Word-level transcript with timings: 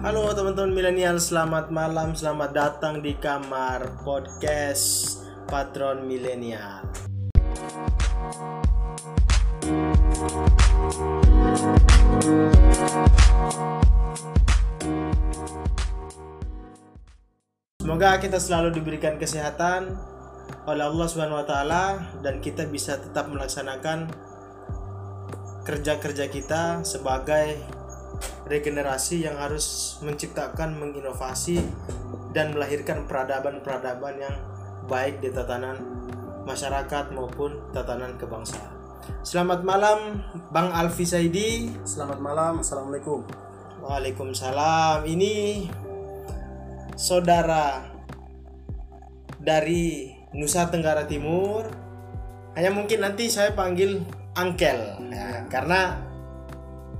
Halo 0.00 0.32
teman-teman 0.32 0.72
milenial, 0.72 1.20
selamat 1.20 1.68
malam, 1.68 2.16
selamat 2.16 2.56
datang 2.56 3.04
di 3.04 3.20
kamar 3.20 4.00
podcast 4.00 5.20
Patron 5.44 6.08
Milenial. 6.08 6.88
Semoga 17.84 18.16
kita 18.24 18.40
selalu 18.40 18.80
diberikan 18.80 19.20
kesehatan 19.20 20.00
oleh 20.64 20.84
Allah 20.88 21.06
Subhanahu 21.12 21.44
wa 21.44 21.46
taala 21.46 22.16
dan 22.24 22.40
kita 22.40 22.64
bisa 22.72 22.96
tetap 22.96 23.28
melaksanakan 23.28 24.08
kerja-kerja 25.68 26.32
kita 26.32 26.88
sebagai 26.88 27.79
regenerasi 28.50 29.22
yang 29.30 29.38
harus 29.38 29.96
menciptakan, 30.02 30.74
menginovasi 30.74 31.62
dan 32.34 32.50
melahirkan 32.50 33.06
peradaban-peradaban 33.06 34.18
yang 34.18 34.36
baik 34.90 35.22
di 35.22 35.30
tatanan 35.30 35.78
masyarakat 36.42 37.14
maupun 37.14 37.70
tatanan 37.70 38.18
kebangsaan. 38.18 38.74
Selamat 39.22 39.62
malam 39.62 40.18
Bang 40.50 40.74
Alfi 40.74 41.06
Saidi. 41.06 41.70
Selamat 41.86 42.18
malam, 42.18 42.58
assalamualaikum. 42.58 43.22
Waalaikumsalam. 43.86 45.06
Ini 45.06 45.66
saudara 46.98 47.86
dari 49.38 50.10
Nusa 50.34 50.66
Tenggara 50.66 51.06
Timur. 51.06 51.70
Hanya 52.58 52.74
mungkin 52.74 53.06
nanti 53.06 53.30
saya 53.30 53.54
panggil 53.54 54.02
Angkel 54.34 55.06
ya, 55.10 55.46
karena 55.46 56.09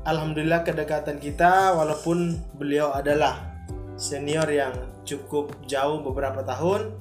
alhamdulillah 0.04 0.64
kedekatan 0.64 1.20
kita 1.20 1.76
walaupun 1.76 2.40
beliau 2.56 2.92
adalah 2.94 3.52
senior 4.00 4.48
yang 4.48 4.72
cukup 5.04 5.52
jauh 5.68 6.00
beberapa 6.00 6.40
tahun, 6.40 6.92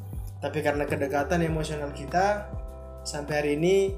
tapi 0.43 0.59
karena 0.59 0.83
kedekatan 0.83 1.43
emosional 1.43 1.95
kita 1.95 2.51
sampai 3.07 3.33
hari 3.39 3.51
ini 3.55 3.95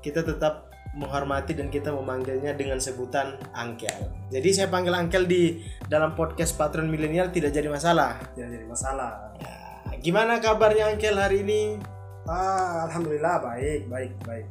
kita 0.00 0.24
tetap 0.24 0.72
menghormati 0.92 1.56
dan 1.56 1.72
kita 1.72 1.88
memanggilnya 1.88 2.52
dengan 2.52 2.76
sebutan 2.76 3.40
Angkel. 3.56 4.12
Jadi 4.28 4.48
saya 4.52 4.68
panggil 4.68 4.92
Angkel 4.92 5.24
di 5.24 5.64
dalam 5.88 6.12
podcast 6.12 6.52
Patron 6.56 6.88
Milenial 6.88 7.32
tidak 7.32 7.56
jadi 7.56 7.68
masalah. 7.72 8.20
Tidak 8.36 8.48
jadi 8.48 8.66
masalah. 8.68 9.32
Ya, 9.40 9.56
gimana 10.04 10.36
kabarnya 10.36 10.92
Angkel 10.92 11.16
hari 11.16 11.40
ini? 11.44 11.80
Ah, 12.28 12.84
alhamdulillah 12.88 13.40
baik, 13.40 13.88
baik, 13.88 14.12
baik. 14.28 14.46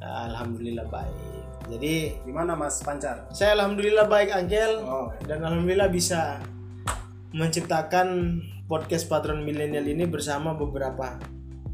Alhamdulillah 0.00 0.88
baik. 0.88 1.41
Jadi 1.70 2.18
Gimana 2.26 2.58
Mas 2.58 2.82
Pancar? 2.82 3.30
saya 3.30 3.54
alhamdulillah 3.58 4.06
baik 4.10 4.34
Angkel 4.34 4.82
Oh, 4.82 5.14
dan 5.26 5.42
alhamdulillah 5.44 5.90
bisa 5.92 6.42
menciptakan 7.32 8.40
podcast 8.68 9.08
Patron 9.08 9.44
Milenial 9.44 9.84
ini 9.84 10.04
bersama 10.08 10.52
beberapa 10.56 11.20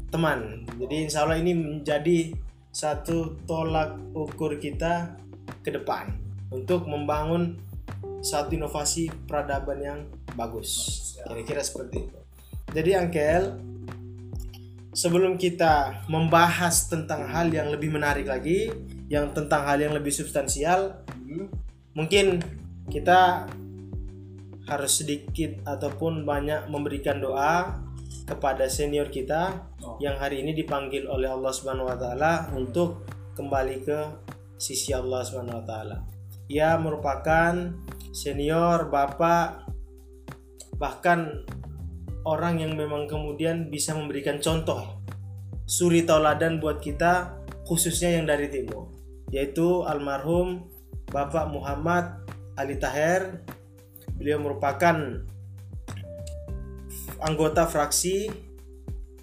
teman. 0.09 0.65
Jadi 0.79 1.07
insya 1.07 1.23
Allah 1.23 1.39
ini 1.39 1.53
menjadi 1.53 2.33
satu 2.69 3.39
tolak 3.45 3.97
ukur 4.13 4.57
kita 4.57 5.17
ke 5.61 5.69
depan 5.73 6.13
untuk 6.49 6.85
membangun 6.85 7.57
satu 8.19 8.55
inovasi 8.55 9.09
peradaban 9.27 9.79
yang 9.79 9.99
bagus. 10.35 10.97
Kira-kira 11.23 11.61
seperti 11.63 12.07
itu. 12.07 12.19
Jadi 12.69 12.91
Angkel, 12.93 13.43
sebelum 14.93 15.35
kita 15.35 16.05
membahas 16.07 16.87
tentang 16.87 17.25
hal 17.27 17.49
yang 17.49 17.73
lebih 17.73 17.89
menarik 17.89 18.29
lagi, 18.29 18.69
yang 19.09 19.33
tentang 19.33 19.65
hal 19.65 19.81
yang 19.81 19.93
lebih 19.97 20.13
substansial, 20.13 21.01
hmm, 21.09 21.49
mungkin 21.97 22.39
kita 22.87 23.49
harus 24.69 25.01
sedikit 25.01 25.65
ataupun 25.65 26.23
banyak 26.23 26.69
memberikan 26.69 27.17
doa 27.17 27.81
kepada 28.29 28.69
senior 28.69 29.09
kita 29.09 29.69
Oh. 29.79 29.95
yang 30.03 30.19
hari 30.19 30.43
ini 30.43 30.51
dipanggil 30.51 31.07
oleh 31.07 31.31
Allah 31.31 31.55
Subhanahu 31.55 31.87
wa 31.87 31.95
taala 31.95 32.51
untuk 32.51 33.07
kembali 33.33 33.77
ke 33.87 33.99
sisi 34.59 34.91
Allah 34.91 35.23
Subhanahu 35.23 35.63
wa 35.63 35.65
taala. 35.65 35.97
Ia 36.51 36.75
merupakan 36.75 37.53
senior, 38.11 38.91
bapak 38.91 39.71
bahkan 40.75 41.47
orang 42.23 42.59
yang 42.59 42.75
memang 42.75 43.07
kemudian 43.07 43.71
bisa 43.71 43.95
memberikan 43.95 44.39
contoh 44.39 44.99
suri 45.67 46.07
tauladan 46.07 46.59
buat 46.59 46.79
kita 46.79 47.35
khususnya 47.67 48.19
yang 48.19 48.25
dari 48.27 48.47
timur 48.47 48.87
yaitu 49.29 49.85
almarhum 49.85 50.65
Bapak 51.09 51.49
Muhammad 51.49 52.21
Ali 52.53 52.77
Taher 52.77 53.41
beliau 54.19 54.41
merupakan 54.41 55.25
anggota 57.23 57.65
fraksi 57.65 58.29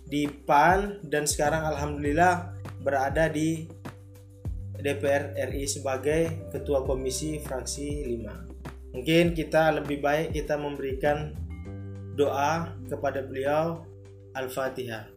di 0.06 0.27
PAN 0.27 1.03
dan 1.06 1.27
sekarang 1.27 1.66
alhamdulillah 1.66 2.55
berada 2.83 3.27
di 3.27 3.66
DPR 4.77 5.34
RI 5.50 5.66
sebagai 5.66 6.50
ketua 6.55 6.87
komisi 6.87 7.43
fraksi 7.43 8.06
5. 8.22 8.95
Mungkin 8.95 9.34
kita 9.34 9.75
lebih 9.83 9.99
baik 9.99 10.37
kita 10.37 10.55
memberikan 10.55 11.34
doa 12.15 12.72
kepada 12.87 13.21
beliau 13.27 13.83
Al-Fatihah. 14.33 15.11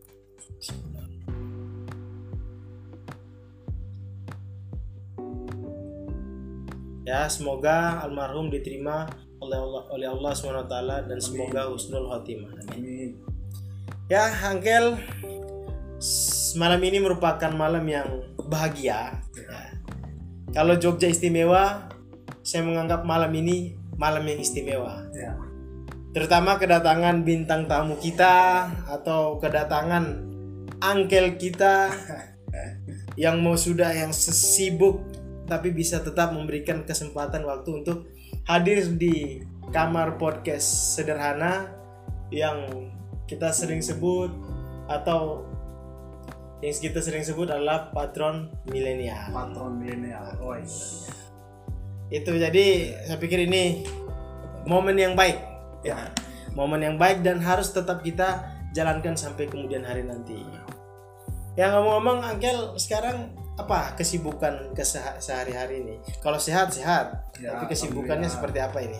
Ya, 7.09 7.25
semoga 7.25 8.05
almarhum 8.05 8.53
diterima 8.53 9.09
oleh 9.41 9.57
Allah 9.57 9.81
oleh 9.89 10.07
Allah 10.13 10.29
SWT 10.29 10.75
dan 11.09 11.17
semoga 11.17 11.65
husnul 11.65 12.05
khotimah. 12.05 12.53
Amin. 12.69 12.69
Amin. 12.77 13.09
Ya, 14.05 14.29
Angkel, 14.29 14.93
s- 15.97 16.53
malam 16.53 16.77
ini 16.85 17.01
merupakan 17.01 17.49
malam 17.49 17.81
yang 17.89 18.29
bahagia. 18.45 19.17
Ya. 19.33 19.73
Kalau 20.53 20.77
Jogja 20.77 21.09
istimewa, 21.09 21.89
saya 22.45 22.61
menganggap 22.61 23.01
malam 23.01 23.33
ini 23.33 23.73
malam 23.97 24.21
yang 24.29 24.37
istimewa. 24.45 25.01
Ya. 25.09 25.33
Terutama 26.13 26.61
kedatangan 26.61 27.25
bintang 27.25 27.65
tamu 27.65 27.97
kita 27.97 28.69
atau 28.85 29.41
kedatangan 29.41 30.29
Angkel 30.77 31.41
kita 31.41 31.89
yang 33.23 33.41
mau 33.41 33.57
sudah 33.57 33.97
yang 33.97 34.13
sibuk 34.13 35.01
tapi 35.49 35.73
bisa 35.73 35.99
tetap 36.05 36.31
memberikan 36.31 36.85
kesempatan 36.85 37.43
waktu 37.43 37.81
untuk 37.81 38.05
hadir 38.45 38.85
di 38.93 39.41
kamar 39.73 40.21
podcast 40.21 40.95
sederhana 40.95 41.73
yang 42.29 42.89
kita 43.25 43.49
sering 43.49 43.81
sebut 43.81 44.29
atau 44.85 45.45
yang 46.59 46.75
kita 46.75 46.99
sering 46.99 47.23
sebut 47.23 47.49
adalah 47.49 47.89
patron 47.89 48.51
milenial. 48.69 49.31
Patron 49.31 49.79
milenial. 49.79 50.37
Oh, 50.43 50.53
iya. 50.53 50.69
Itu 52.09 52.35
jadi 52.35 52.65
saya 53.05 53.17
pikir 53.21 53.47
ini 53.47 53.85
momen 54.67 54.97
yang 54.97 55.13
baik. 55.17 55.39
Ya, 55.85 56.11
momen 56.53 56.83
yang 56.83 56.95
baik 56.99 57.23
dan 57.23 57.39
harus 57.39 57.71
tetap 57.71 58.03
kita 58.03 58.43
jalankan 58.75 59.15
sampai 59.15 59.47
kemudian 59.47 59.87
hari 59.87 60.03
nanti. 60.03 60.43
Ya 61.55 61.71
ngomong-ngomong 61.75 62.23
Angkel 62.23 62.75
sekarang 62.75 63.38
apa 63.59 63.93
kesibukan 63.93 64.71
ke 64.71 64.83
sehari-hari 65.19 65.83
ini? 65.83 65.95
Kalau 66.19 66.39
sehat 66.39 66.71
sehat, 66.71 67.35
Ya, 67.37 67.55
tapi 67.55 67.71
kesibukannya 67.71 68.27
seperti 68.27 68.59
apa 68.59 68.79
ini? 68.79 68.99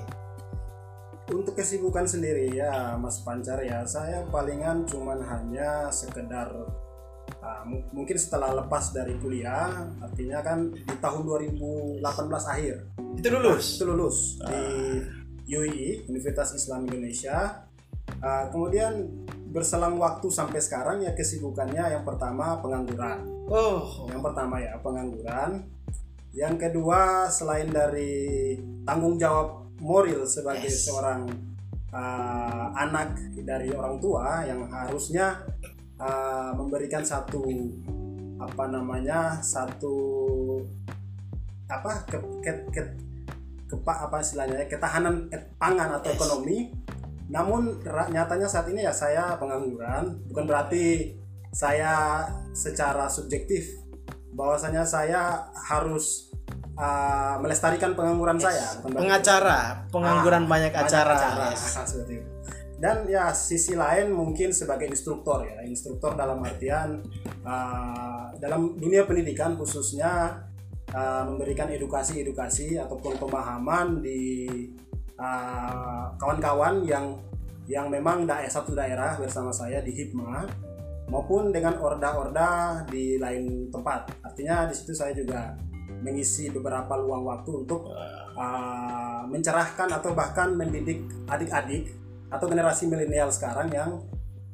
Untuk 1.30 1.54
kesibukan 1.54 2.04
sendiri 2.04 2.50
ya 2.52 2.96
Mas 2.96 3.22
Pancar 3.22 3.62
ya, 3.62 3.86
saya 3.86 4.26
palingan 4.28 4.84
cuman 4.84 5.22
hanya 5.22 5.88
sekedar 5.90 6.50
ah, 7.40 7.62
mu- 7.64 7.86
mungkin 7.94 8.18
setelah 8.18 8.52
lepas 8.56 8.90
dari 8.90 9.14
kuliah, 9.16 9.70
artinya 10.02 10.42
kan 10.42 10.74
di 10.74 10.96
tahun 10.98 11.22
2018 11.24 12.02
akhir 12.50 12.76
Itu 13.16 13.28
lulus. 13.30 13.78
itu 13.78 13.86
lulus 13.86 14.18
di 14.42 14.58
UI 15.50 16.06
Universitas 16.06 16.52
Islam 16.54 16.86
Indonesia. 16.86 17.69
Uh, 18.20 18.46
kemudian 18.50 19.06
berselang 19.50 19.98
waktu 19.98 20.30
sampai 20.30 20.62
sekarang 20.62 21.02
ya 21.02 21.14
kesibukannya 21.14 21.98
yang 21.98 22.04
pertama 22.06 22.58
pengangguran. 22.62 23.26
Oh, 23.50 24.06
Yang 24.10 24.22
pertama 24.30 24.62
ya 24.62 24.78
pengangguran. 24.82 25.66
Yang 26.30 26.56
kedua 26.70 27.26
selain 27.30 27.74
dari 27.74 28.54
tanggung 28.86 29.18
jawab 29.18 29.66
moral 29.82 30.30
sebagai 30.30 30.70
Yes. 30.70 30.86
seorang 30.86 31.26
uh, 31.90 32.66
anak 32.78 33.18
dari 33.42 33.74
orang 33.74 33.98
tua 33.98 34.46
yang 34.46 34.70
harusnya 34.70 35.42
uh, 35.98 36.54
memberikan 36.54 37.02
satu 37.02 37.42
apa 38.38 38.64
namanya 38.70 39.42
satu 39.42 39.98
apa 41.66 42.06
ke, 42.08 42.18
ke, 42.46 42.52
ke- 42.72 42.96
kepa- 43.70 44.10
apa 44.10 44.22
istilahnya 44.22 44.64
ya, 44.64 44.68
ketahanan 44.70 45.26
pangan 45.58 45.98
atau 45.98 46.10
Yes. 46.14 46.18
ekonomi 46.22 46.58
namun 47.30 47.78
nyatanya 47.86 48.46
saat 48.46 48.66
ini 48.68 48.82
ya 48.82 48.92
saya 48.92 49.38
pengangguran 49.38 50.18
bukan 50.26 50.46
berarti 50.46 51.14
saya 51.50 52.26
secara 52.52 53.06
subjektif 53.06 53.70
bahwasanya 54.32 54.82
saya 54.82 55.50
harus 55.56 56.30
uh, 56.74 57.38
melestarikan 57.38 57.94
pengangguran 57.94 58.38
saya. 58.38 58.78
bukan 58.78 58.90
berarti- 58.90 59.02
pengacara 59.02 59.60
pengangguran 59.90 60.44
Ah, 60.44 60.50
banyak 60.50 60.74
acara, 60.74 61.14
Yes. 61.50 61.64
seperti 61.90 62.14
itu. 62.18 62.30
Dan 62.80 63.04
ya 63.06 63.36
sisi 63.36 63.76
lain 63.76 64.10
mungkin 64.10 64.56
sebagai 64.56 64.88
instruktor 64.88 65.44
ya, 65.44 65.60
instruktor 65.68 66.16
dalam 66.16 66.40
artian 66.40 67.04
uh, 67.44 68.32
dalam 68.40 68.80
dunia 68.80 69.04
pendidikan 69.04 69.60
khususnya 69.60 70.46
uh, 70.90 71.24
memberikan 71.28 71.68
edukasi-edukasi 71.68 72.80
ataupun 72.80 73.20
pemahaman 73.20 74.00
di 74.00 74.64
uh, 75.20 76.10
kawan-kawan 76.16 76.82
yang 76.88 77.20
yang 77.70 77.86
memang 77.92 78.26
daerah 78.26 78.50
satu 78.50 78.74
daerah 78.74 79.14
bersama 79.22 79.54
saya 79.54 79.84
di 79.86 79.94
Hipma 79.94 80.48
maupun 81.12 81.54
dengan 81.54 81.78
orda-orda 81.78 82.82
di 82.90 83.22
lain 83.22 83.70
tempat. 83.70 84.10
Artinya 84.26 84.66
di 84.66 84.74
situ 84.74 84.98
saya 84.98 85.14
juga 85.14 85.54
mengisi 86.02 86.50
beberapa 86.50 86.98
luang 86.98 87.28
waktu 87.28 87.66
untuk 87.66 87.94
uh, 88.38 89.22
mencerahkan 89.30 89.90
atau 90.00 90.18
bahkan 90.18 90.56
mendidik 90.56 91.06
adik-adik 91.30 91.94
atau 92.30 92.46
generasi 92.50 92.90
milenial 92.90 93.30
sekarang 93.30 93.70
yang 93.70 94.02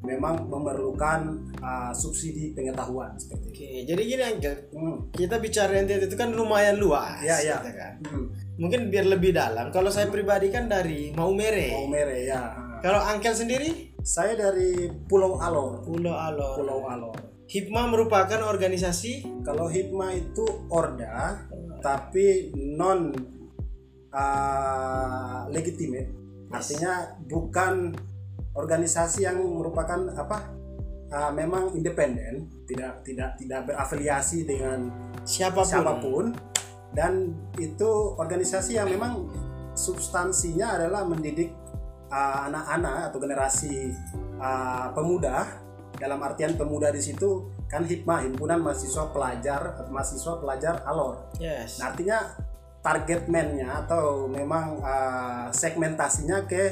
memang 0.06 0.48
memerlukan 0.48 1.50
uh, 1.60 1.92
subsidi 1.92 2.54
pengetahuan 2.54 3.18
seperti 3.18 3.46
itu. 3.52 3.56
Oke, 3.56 3.70
jadi 3.90 4.02
gini 4.06 4.24
Angel, 4.24 4.56
Hmm. 4.72 4.98
kita 5.12 5.42
bicara 5.42 5.72
NTT 5.82 6.08
itu 6.08 6.16
kan 6.16 6.30
lumayan 6.32 6.78
luas. 6.78 7.20
Ya, 7.26 7.42
ya. 7.42 7.58
gitu 7.60 7.72
kan. 7.74 7.94
Hmm. 8.06 8.28
Mungkin 8.56 8.88
biar 8.88 9.06
lebih 9.08 9.36
dalam. 9.36 9.72
Kalau 9.72 9.92
saya 9.92 10.08
pribadi 10.08 10.48
kan 10.48 10.72
dari 10.72 11.12
Maumere. 11.12 11.76
Mau 11.76 11.92
mere 11.92 12.24
ya. 12.24 12.42
Kalau 12.80 13.02
Angkel 13.02 13.34
sendiri 13.34 13.98
Saya 14.06 14.38
dari 14.38 14.88
Pulau 15.10 15.42
Alor. 15.42 15.82
Pulau 15.84 16.14
Alor. 16.14 16.56
Pulau 16.62 16.80
Alor. 16.88 17.18
Hipma 17.50 17.90
merupakan 17.90 18.42
organisasi 18.46 19.44
Kalau 19.46 19.70
Hipma 19.70 20.14
itu 20.14 20.46
orda 20.70 21.42
tapi 21.82 22.50
non 22.58 23.14
uh, 24.10 25.46
legitimate. 25.54 26.10
Artinya 26.50 27.14
bukan 27.30 27.94
organisasi 28.58 29.30
yang 29.30 29.38
merupakan 29.38 30.10
apa? 30.18 30.56
uh, 31.12 31.32
memang 31.34 31.74
independen, 31.78 32.50
tidak 32.66 33.06
tidak 33.06 33.38
tidak 33.38 33.62
berafiliasi 33.70 34.48
dengan 34.48 34.90
siapa 35.22 35.62
pun. 35.62 35.70
siapa 35.70 35.94
pun 36.02 36.26
dan 36.96 37.36
itu 37.60 38.16
organisasi 38.16 38.80
yang 38.80 38.88
memang 38.88 39.28
substansinya 39.76 40.80
adalah 40.80 41.04
mendidik 41.04 41.52
uh, 42.08 42.48
anak-anak 42.48 43.12
atau 43.12 43.20
generasi 43.20 43.92
uh, 44.40 44.96
pemuda 44.96 45.44
dalam 46.00 46.20
artian 46.24 46.56
pemuda 46.56 46.92
di 46.92 47.04
situ 47.04 47.52
kan 47.68 47.84
hikmah 47.84 48.24
himpunan 48.24 48.64
mahasiswa 48.64 49.12
pelajar 49.12 49.84
mahasiswa 49.92 50.40
pelajar 50.40 50.84
alor 50.88 51.28
Yes. 51.36 51.80
nah, 51.80 51.92
artinya 51.92 52.20
target 52.80 53.28
man-nya 53.28 53.84
atau 53.84 54.30
memang 54.32 54.80
uh, 54.80 55.48
segmentasinya 55.52 56.46
ke 56.48 56.72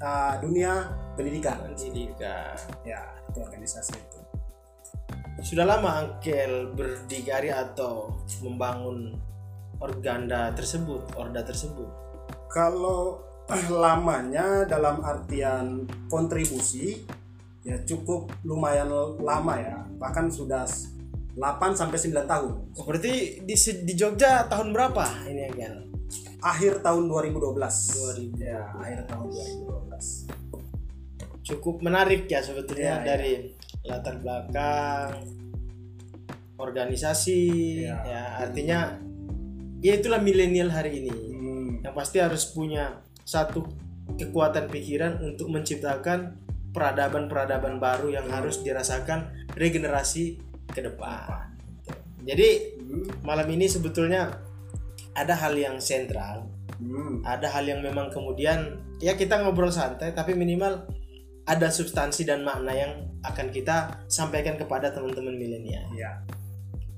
uh, 0.00 0.34
dunia 0.42 0.90
pendidikan 1.14 1.60
Pendidikan. 1.60 2.56
ya 2.82 3.02
itu 3.30 3.38
organisasi 3.38 3.94
Sudah 5.50 5.66
lama 5.66 6.06
Angkel 6.06 6.70
berdikari 6.78 7.50
atau 7.50 8.14
membangun 8.38 9.18
organda 9.82 10.54
tersebut, 10.54 11.02
orda 11.18 11.42
tersebut. 11.42 11.90
Kalau 12.46 13.18
lamanya 13.66 14.62
dalam 14.62 15.02
artian 15.02 15.82
kontribusi 16.06 17.02
ya 17.66 17.82
cukup 17.82 18.30
lumayan 18.46 18.86
lama 19.18 19.58
ya 19.58 19.82
bahkan 19.98 20.30
sudah 20.30 20.62
8 21.34 21.74
sampai 21.74 21.98
9 21.98 22.30
tahun 22.30 22.52
Oh, 22.78 22.84
berarti 22.86 23.42
di 23.42 23.54
di 23.58 23.94
Jogja 23.98 24.46
tahun 24.46 24.70
berapa 24.70 25.02
ini 25.26 25.50
Angkel? 25.50 25.74
akhir 26.40 26.78
tahun 26.86 27.10
2012 27.10 28.38
2012. 28.38 28.38
ya 28.38 28.70
akhir 28.78 29.10
tahun 29.10 29.26
2012 29.34 30.30
Cukup 31.42 31.82
menarik 31.82 32.30
ya 32.30 32.38
sebetulnya 32.46 33.02
Ya, 33.02 33.18
ya. 33.18 33.50
Latar 33.90 34.22
belakang 34.22 35.26
organisasi 36.60 37.40
Ya. 37.88 37.96
ya 38.04 38.22
artinya 38.46 38.94
ya 39.80 39.96
itulah 39.96 40.20
milenial 40.20 40.68
hari 40.70 41.02
ini. 41.02 41.10
Hmm, 41.10 41.68
yang 41.80 41.94
pasti 41.96 42.20
harus 42.20 42.46
punya 42.52 43.00
satu 43.24 43.64
kekuatan 44.14 44.68
pikiran 44.68 45.18
untuk 45.24 45.48
menciptakan 45.48 46.36
peradaban-peradaban 46.70 47.82
baru 47.82 48.14
yang 48.14 48.30
harus 48.30 48.62
dirasakan 48.62 49.48
regenerasi 49.56 50.38
ke 50.70 50.80
depan. 50.84 51.50
Jadi 52.22 52.78
hmm, 52.78 53.24
malam 53.24 53.48
ini 53.50 53.66
sebetulnya 53.66 54.38
ada 55.16 55.34
hal 55.34 55.56
yang 55.56 55.80
sentral, 55.82 56.46
hmm, 56.78 57.26
ada 57.26 57.48
hal 57.50 57.66
yang 57.66 57.80
memang 57.82 58.12
kemudian 58.12 58.78
ya 59.00 59.16
kita 59.16 59.40
ngobrol 59.40 59.72
santai 59.72 60.12
tapi 60.12 60.36
minimal 60.36 60.86
ada 61.48 61.72
substansi 61.72 62.22
dan 62.28 62.46
makna 62.46 62.70
yang 62.76 62.92
akan 63.24 63.52
kita 63.52 64.06
sampaikan 64.08 64.56
kepada 64.56 64.92
teman-teman 64.92 65.36
milenial. 65.36 65.88
ya 65.92 66.20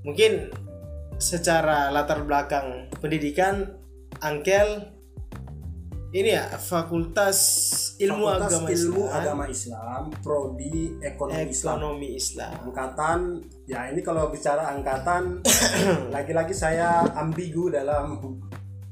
Mungkin 0.03 0.51
secara 1.19 1.87
latar 1.91 2.27
belakang 2.27 2.91
pendidikan 2.99 3.79
Angkel 4.19 4.93
ini 6.13 6.37
ya 6.37 6.45
Fakultas 6.61 7.39
Ilmu 7.97 8.29
Fakultas 8.29 8.53
Agama 8.53 8.69
ilmu 8.69 9.01
Islam, 9.01 9.17
agama 9.17 9.45
Islam 9.49 10.01
prodi 10.21 10.77
ekonomi 11.01 11.49
Islam 11.49 11.75
Ekonomi 11.81 12.09
Islam. 12.13 12.53
angkatan 12.69 13.19
ya 13.65 13.89
ini 13.89 14.01
kalau 14.05 14.29
bicara 14.29 14.69
angkatan 14.77 15.41
lagi-lagi 16.15 16.53
saya 16.53 17.01
ambigu 17.17 17.73
dalam 17.73 18.21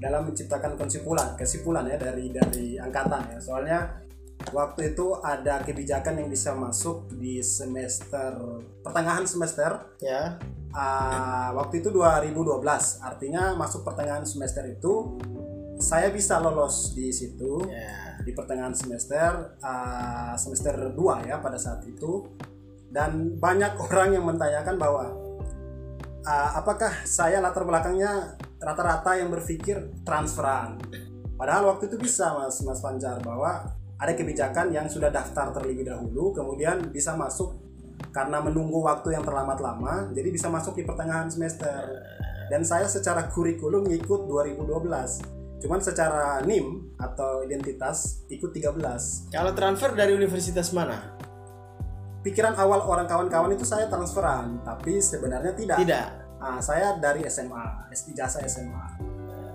dalam 0.02 0.34
menciptakan 0.34 0.74
kesimpulan 0.74 1.38
kesimpulan 1.38 1.86
ya 1.86 2.02
dari 2.02 2.34
dari 2.34 2.82
angkatan 2.82 3.22
ya 3.30 3.38
soalnya 3.38 4.01
waktu 4.50 4.98
itu 4.98 5.14
ada 5.22 5.62
kebijakan 5.62 6.26
yang 6.26 6.30
bisa 6.34 6.58
masuk 6.58 7.14
di 7.14 7.46
semester 7.46 8.62
pertengahan 8.82 9.30
semester. 9.30 9.94
Ya, 10.02 10.42
ah, 10.74 11.54
waktu 11.54 11.86
itu 11.86 11.94
2012 11.94 13.06
artinya 13.06 13.54
masuk 13.54 13.86
pertengahan 13.86 14.26
semester 14.26 14.66
itu 14.66 15.22
saya 15.82 16.14
bisa 16.14 16.38
lolos 16.38 16.94
di 16.94 17.10
situ 17.10 17.66
ya. 17.66 18.22
di 18.22 18.32
pertengahan 18.38 18.78
semester 18.78 19.58
uh, 19.66 20.38
semester 20.38 20.94
2 20.94 21.28
ya 21.28 21.42
pada 21.42 21.58
saat 21.58 21.82
itu. 21.90 22.30
Dan 22.88 23.42
banyak 23.42 23.76
orang 23.90 24.14
yang 24.16 24.24
menanyakan 24.30 24.78
bahwa 24.78 25.06
uh, 26.24 26.50
apakah 26.56 26.94
saya 27.04 27.42
latar 27.42 27.66
belakangnya 27.66 28.38
rata-rata 28.62 29.18
yang 29.18 29.34
berpikir 29.34 29.90
transferan? 30.06 30.78
Padahal 31.36 31.74
waktu 31.74 31.90
itu 31.90 31.98
bisa 31.98 32.38
mas 32.38 32.62
mas 32.62 32.78
Panjar 32.86 33.18
bahwa 33.26 33.74
ada 34.02 34.18
kebijakan 34.18 34.74
yang 34.74 34.90
sudah 34.90 35.14
daftar 35.14 35.54
terlebih 35.54 35.86
dahulu 35.86 36.34
kemudian 36.34 36.90
bisa 36.90 37.14
masuk 37.14 37.54
karena 38.10 38.42
menunggu 38.42 38.82
waktu 38.82 39.14
yang 39.14 39.22
terlambat 39.22 39.62
lama 39.62 40.10
jadi 40.10 40.34
bisa 40.34 40.50
masuk 40.50 40.74
di 40.74 40.84
pertengahan 40.84 41.30
semester. 41.30 42.02
Dan 42.52 42.68
saya 42.68 42.84
secara 42.84 43.32
kurikulum 43.32 43.88
ngikut 43.88 44.28
2012 44.28 45.64
cuman 45.64 45.80
secara 45.80 46.42
NIM 46.44 46.98
atau 46.98 47.46
identitas 47.46 48.26
ikut 48.28 48.50
13 48.52 49.30
Kalau 49.32 49.52
transfer 49.54 49.94
dari 49.94 50.12
universitas 50.18 50.74
mana? 50.74 51.16
pikiran 52.22 52.54
awal 52.58 52.86
orang 52.86 53.10
kawan-kawan 53.10 53.54
itu 53.54 53.66
saya 53.66 53.90
transferan 53.90 54.62
tapi 54.62 55.02
sebenarnya 55.02 55.54
tidak. 55.58 55.78
Tidak. 55.82 56.08
Ah, 56.42 56.58
saya 56.58 56.98
dari 56.98 57.26
SMA 57.30 57.94
ijazah 57.94 58.42
SMA 58.50 59.12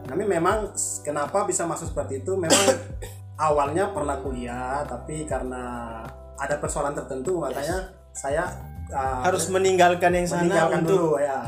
tapi 0.06 0.22
memang 0.22 0.70
kenapa 1.02 1.42
bisa 1.44 1.66
masuk 1.66 1.90
seperti 1.90 2.22
itu? 2.22 2.38
Memang 2.38 2.54
awalnya 3.36 3.92
pernah 3.92 4.16
kuliah 4.20 4.84
tapi 4.88 5.28
karena 5.28 6.00
ada 6.36 6.56
persoalan 6.60 6.96
tertentu 6.96 7.40
makanya 7.40 7.92
saya 8.16 8.48
ah, 8.92 9.24
Harus 9.24 9.48
meninggalkan 9.52 10.12
yang 10.12 10.24
sana 10.28 10.44
meninggalkan 10.44 10.80
untuk 10.84 10.96
dulu 10.96 11.10
ya. 11.20 11.40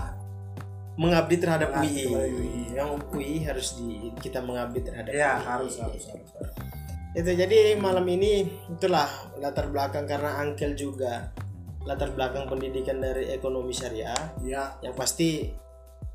mengabdi 0.99 1.37
terhadap 1.39 1.69
UI. 1.81 2.05
Yang 2.75 2.89
UI 3.09 3.33
harus 3.47 3.69
di 3.79 4.13
kita 4.21 4.43
mengabdi 4.45 4.83
terhadap 4.85 5.13
ya 5.15 5.39
UI. 5.39 5.45
harus 5.47 5.75
harus 5.81 6.05
harus. 6.11 6.31
Itu 7.17 7.31
jadi 7.33 7.79
malam 7.81 8.05
ini 8.05 8.45
itulah 8.69 9.09
latar 9.41 9.71
belakang 9.73 10.05
karena 10.05 10.43
Angkel 10.45 10.77
juga. 10.77 11.33
Latar 11.87 12.13
belakang 12.13 12.51
pendidikan 12.51 13.01
dari 13.01 13.33
ekonomi 13.33 13.73
syariah. 13.73 14.37
Ya. 14.45 14.77
Yang 14.85 14.95
pasti 14.99 15.31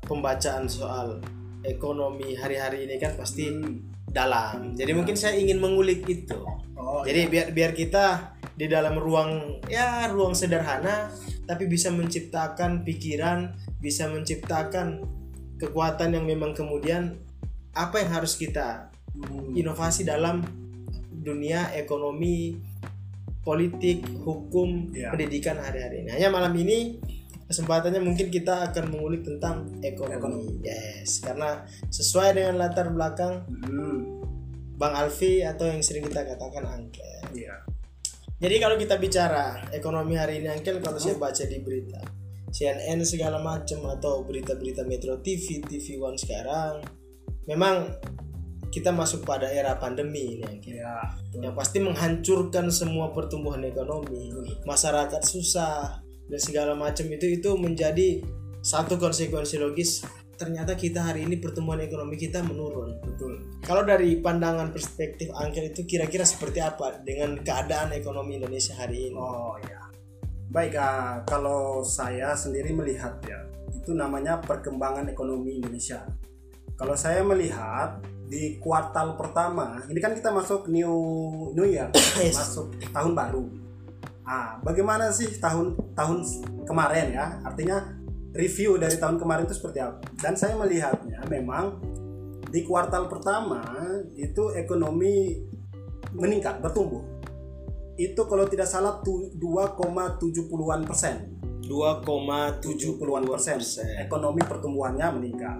pembacaan 0.04 0.68
soal 0.70 1.18
ekonomi 1.64 2.36
hari-hari 2.36 2.84
ini 2.84 3.00
kan 3.00 3.16
pasti 3.16 3.48
Hmm. 3.50 3.93
Dalam. 4.14 4.78
Jadi 4.78 4.94
mungkin 4.94 5.18
saya 5.18 5.34
ingin 5.34 5.58
mengulik 5.58 6.06
itu. 6.06 6.38
oh 6.78 7.02
Jadi 7.02 7.26
biar 7.26 7.50
biar 7.50 7.74
kita 7.74 8.32
di 8.54 8.70
dalam 8.70 8.94
ruang 8.94 9.58
ya 9.66 10.06
ruang 10.14 10.30
sederhana 10.38 11.10
tapi 11.44 11.66
bisa 11.66 11.90
menciptakan 11.90 12.86
pikiran, 12.86 13.52
bisa 13.82 14.06
menciptakan 14.06 15.02
kekuatan 15.58 16.14
yang 16.14 16.24
memang 16.24 16.54
kemudian 16.54 17.18
apa 17.74 17.98
yang 18.00 18.14
harus 18.14 18.38
kita 18.38 18.94
Hmm. 19.14 19.54
inovasi 19.54 20.02
dalam 20.02 20.42
dunia 21.14 21.70
ekonomi, 21.78 22.58
politik, 23.46 24.02
hukum, 24.26 24.90
Ya. 24.90 25.14
pendidikan 25.14 25.54
hari-hari 25.54 26.02
ini. 26.02 26.10
Hanya 26.18 26.34
malam 26.34 26.50
ini 26.58 26.98
kesempatannya 27.44 28.00
mungkin 28.00 28.32
kita 28.32 28.72
akan 28.72 28.92
mengulik 28.92 29.24
tentang 29.24 29.68
ekonomi. 29.84 30.64
Yes, 30.64 31.20
karena 31.20 31.64
sesuai 31.92 32.40
dengan 32.40 32.60
latar 32.60 32.88
belakang 32.92 33.44
Hmm, 33.48 34.24
Bang 34.74 34.94
Alfi 34.96 35.44
atau 35.44 35.68
yang 35.70 35.80
sering 35.84 36.08
kita 36.08 36.24
katakan 36.24 36.64
angkel. 36.66 37.04
iya. 37.36 37.62
Jadi 38.42 38.60
kalau 38.60 38.76
kita 38.76 38.98
bicara 38.98 39.70
ekonomi 39.72 40.18
hari 40.18 40.42
ini 40.42 40.52
angkel 40.52 40.82
kalau 40.82 40.98
saya 41.00 41.16
baca 41.16 41.44
di 41.46 41.62
berita 41.64 42.02
CNN 42.50 43.00
segala 43.06 43.40
macam 43.40 43.88
atau 43.88 44.20
berita-berita 44.26 44.84
Metro 44.84 45.16
TV, 45.22 45.64
TV 45.64 45.96
One 45.96 46.18
sekarang 46.18 46.84
memang 47.48 47.94
kita 48.74 48.90
masuk 48.90 49.22
pada 49.22 49.46
era 49.46 49.78
pandemi 49.78 50.38
ini 50.38 50.44
angkel. 50.44 50.76
Iya. 50.76 50.98
Yang 51.38 51.54
pasti 51.54 51.78
menghancurkan 51.78 52.68
semua 52.74 53.14
pertumbuhan 53.14 53.62
ekonomi, 53.62 54.34
masyarakat 54.66 55.22
susah 55.22 56.03
dan 56.28 56.40
segala 56.40 56.72
macam 56.72 57.04
itu 57.08 57.26
itu 57.40 57.50
menjadi 57.56 58.24
satu 58.64 58.96
konsekuensi 58.96 59.60
logis 59.60 60.04
ternyata 60.34 60.74
kita 60.74 60.98
hari 60.98 61.24
ini 61.26 61.38
pertumbuhan 61.38 61.82
ekonomi 61.82 62.18
kita 62.18 62.42
menurun. 62.42 62.98
Betul. 63.02 63.38
Kalau 63.62 63.86
dari 63.86 64.18
pandangan 64.18 64.74
perspektif 64.74 65.30
Angkel 65.30 65.70
itu 65.70 65.86
kira-kira 65.86 66.26
seperti 66.26 66.58
apa 66.58 67.00
dengan 67.06 67.38
keadaan 67.40 67.94
ekonomi 67.94 68.42
Indonesia 68.42 68.74
hari 68.74 69.10
ini? 69.10 69.18
Oh 69.18 69.54
ya. 69.62 69.80
Baik, 70.50 70.78
ah, 70.78 71.22
kalau 71.26 71.82
saya 71.82 72.34
sendiri 72.34 72.70
melihat 72.70 73.18
ya, 73.26 73.42
itu 73.74 73.90
namanya 73.90 74.38
perkembangan 74.38 75.10
ekonomi 75.10 75.58
Indonesia. 75.58 76.06
Kalau 76.74 76.94
saya 76.94 77.22
melihat 77.26 78.02
di 78.26 78.58
kuartal 78.58 79.18
pertama, 79.18 79.82
ini 79.90 79.98
kan 79.98 80.14
kita 80.14 80.30
masuk 80.30 80.70
new 80.70 80.94
new 81.54 81.66
year, 81.66 81.90
masuk 82.38 82.70
tahun 82.90 83.12
baru. 83.18 83.63
Ah, 84.24 84.56
bagaimana 84.64 85.12
sih 85.12 85.36
tahun 85.36 85.76
tahun 85.92 86.24
kemarin 86.64 87.12
ya? 87.12 87.44
Artinya 87.44 87.92
review 88.32 88.80
dari 88.80 88.96
tahun 88.96 89.20
kemarin 89.20 89.44
itu 89.44 89.60
seperti 89.60 89.84
apa? 89.84 90.00
Dan 90.16 90.32
saya 90.32 90.56
melihatnya 90.56 91.20
memang 91.28 91.78
di 92.48 92.64
kuartal 92.64 93.12
pertama 93.12 93.60
itu 94.16 94.56
ekonomi 94.56 95.44
meningkat, 96.16 96.64
bertumbuh. 96.64 97.04
Itu 98.00 98.26
kalau 98.26 98.48
tidak 98.48 98.66
salah 98.66 99.04
tu- 99.04 99.30
2,70-an 99.36 100.82
persen. 100.88 101.36
2,70 101.64 102.60
70-an 102.60 103.24
persen 103.24 103.58
ekonomi 103.96 104.40
pertumbuhannya 104.44 105.08
meningkat. 105.16 105.58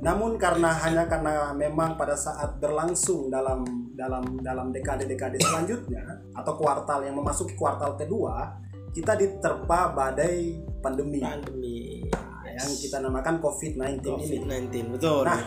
Namun 0.00 0.36
karena 0.40 0.72
hanya 0.84 1.04
karena 1.04 1.52
memang 1.52 1.96
pada 1.96 2.16
saat 2.16 2.60
berlangsung 2.60 3.28
dalam 3.28 3.83
dalam 3.94 4.42
dalam 4.42 4.74
dekade-dekade 4.74 5.38
selanjutnya 5.38 6.02
atau 6.34 6.52
kuartal 6.58 7.06
yang 7.06 7.14
memasuki 7.14 7.54
kuartal 7.54 7.94
kedua, 7.94 8.58
kita 8.90 9.14
diterpa 9.14 9.94
badai 9.94 10.58
pandemi 10.82 11.22
pandemi 11.22 12.02
yang 12.54 12.70
kita 12.78 13.02
namakan 13.02 13.38
COVID-19 13.42 14.02
ini. 14.02 14.06
COVID-19 14.06 14.98
betul. 14.98 15.22
Nah, 15.26 15.42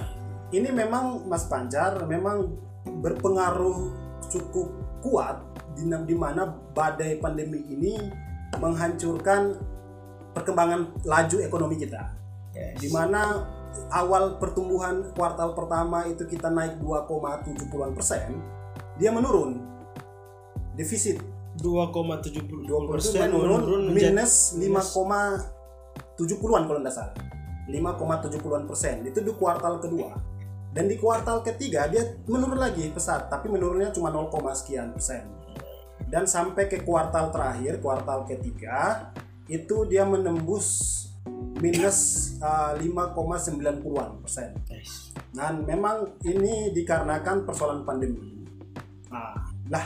ini 0.52 0.70
memang 0.72 1.28
Mas 1.28 1.48
Pancar 1.48 2.04
memang 2.08 2.56
berpengaruh 2.88 3.92
cukup 4.32 4.68
kuat 5.04 5.44
di, 5.76 5.88
di 5.88 6.16
mana 6.16 6.48
badai 6.76 7.20
pandemi 7.20 7.64
ini 7.68 8.00
menghancurkan 8.60 9.56
perkembangan 10.32 11.04
laju 11.04 11.38
ekonomi 11.44 11.76
kita. 11.80 12.16
Yes. 12.56 12.80
Di 12.82 12.90
mana 12.90 13.46
awal 13.92 14.40
pertumbuhan 14.42 15.04
kuartal 15.16 15.54
pertama 15.56 16.06
itu 16.10 16.26
kita 16.28 16.50
naik 16.52 16.80
2,70-an 16.84 17.94
persen, 17.96 18.42
dia 19.00 19.12
menurun. 19.14 19.62
Defisit 20.78 21.18
2,70 21.58 22.70
20 22.70 22.94
persen 22.94 23.34
menurun, 23.34 23.90
minus 23.90 24.54
5,70-an 24.60 26.64
kalau 26.70 26.80
tidak 26.84 26.94
salah. 26.94 27.16
5,70-an 27.68 28.64
persen 28.70 29.04
itu 29.04 29.20
di 29.20 29.32
kuartal 29.36 29.84
kedua. 29.84 30.16
Dan 30.72 30.86
di 30.86 30.96
kuartal 31.02 31.42
ketiga 31.42 31.90
dia 31.90 32.06
menurun 32.30 32.62
lagi 32.62 32.86
pesat, 32.94 33.34
tapi 33.34 33.50
menurunnya 33.50 33.90
cuma 33.90 34.14
0, 34.14 34.30
sekian 34.54 34.94
persen. 34.94 35.26
Dan 36.08 36.30
sampai 36.30 36.70
ke 36.70 36.86
kuartal 36.86 37.34
terakhir, 37.34 37.82
kuartal 37.82 38.30
ketiga 38.30 39.10
itu 39.50 39.90
dia 39.90 40.06
menembus 40.06 41.07
minus 41.58 42.34
uh, 42.42 42.78
5,90-an 42.78 44.22
persen. 44.22 44.54
Yes. 44.70 45.12
Dan 45.34 45.66
memang 45.66 46.18
ini 46.26 46.70
dikarenakan 46.74 47.46
persoalan 47.46 47.82
pandemi. 47.86 48.46
Nah, 49.10 49.34
lah 49.72 49.86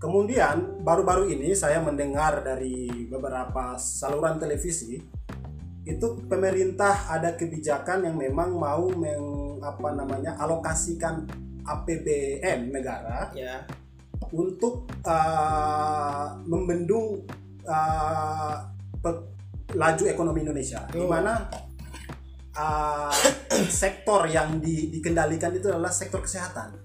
kemudian 0.00 0.80
baru-baru 0.80 1.28
ini 1.30 1.52
saya 1.52 1.78
mendengar 1.84 2.40
dari 2.40 3.06
beberapa 3.06 3.76
saluran 3.76 4.40
televisi 4.40 4.96
itu 5.84 6.06
pemerintah 6.28 7.08
ada 7.08 7.36
kebijakan 7.36 8.04
yang 8.08 8.16
memang 8.16 8.52
mau 8.56 8.88
meng, 8.92 9.58
apa 9.64 9.92
namanya 9.96 10.36
alokasikan 10.40 11.24
APBN 11.64 12.72
negara 12.72 13.32
Ya. 13.36 13.64
untuk 14.32 14.88
uh, 15.04 16.36
membendung 16.44 17.24
uh, 17.64 18.54
pe- 19.00 19.39
laju 19.74 20.04
ekonomi 20.06 20.42
Indonesia, 20.42 20.86
di 20.90 21.02
mana 21.04 21.46
uh, 22.56 23.14
sektor 23.82 24.26
yang 24.26 24.58
di- 24.58 24.90
dikendalikan 24.90 25.54
itu 25.54 25.70
adalah 25.70 25.92
sektor 25.92 26.22
kesehatan. 26.22 26.80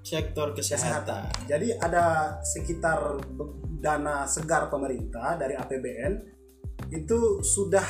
Sektor 0.00 0.56
kesehatan. 0.56 1.28
Jadi 1.46 1.76
ada 1.76 2.36
sekitar 2.40 3.20
dana 3.80 4.24
segar 4.24 4.68
pemerintah 4.68 5.36
dari 5.36 5.56
APBN 5.56 6.12
itu 6.92 7.44
sudah 7.44 7.84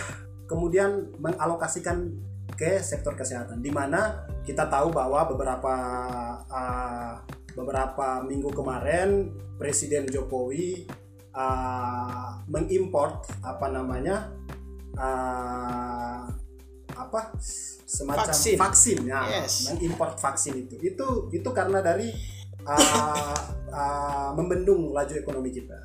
kemudian 0.50 1.14
mengalokasikan 1.22 2.10
ke 2.58 2.82
sektor 2.82 3.14
kesehatan, 3.14 3.62
di 3.62 3.70
mana 3.70 4.26
kita 4.42 4.66
tahu 4.66 4.90
bahwa 4.90 5.24
beberapa 5.30 5.74
uh, 6.50 7.14
beberapa 7.54 8.20
minggu 8.26 8.50
kemarin 8.52 9.30
Presiden 9.56 10.10
Jokowi 10.10 10.84
uh, 11.34 12.42
mengimport 12.50 13.26
apa 13.42 13.66
namanya 13.70 14.30
uh, 14.98 16.26
apa 16.94 17.20
semacam 17.90 18.30
Vaksin. 18.30 18.56
vaksin 18.58 18.98
ya 19.08 19.20
Yes. 19.42 19.70
mengimport 19.72 20.18
vaksin 20.18 20.66
itu 20.66 20.78
itu 20.78 21.08
itu 21.34 21.48
karena 21.50 21.82
dari 21.82 22.12
uh, 22.66 23.36
uh, 23.70 24.30
membendung 24.36 24.92
laju 24.94 25.14
ekonomi 25.16 25.50
kita. 25.50 25.80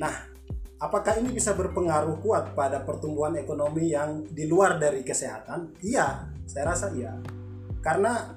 Nah, 0.00 0.12
apakah 0.80 1.20
ini 1.20 1.32
bisa 1.32 1.52
berpengaruh 1.56 2.20
kuat 2.20 2.52
pada 2.52 2.82
pertumbuhan 2.84 3.36
ekonomi 3.36 3.92
yang 3.92 4.24
di 4.26 4.44
luar 4.48 4.76
dari 4.76 5.00
kesehatan? 5.06 5.76
Iya, 5.80 6.28
saya 6.44 6.64
rasa 6.72 6.92
iya. 6.92 7.16
Karena 7.80 8.36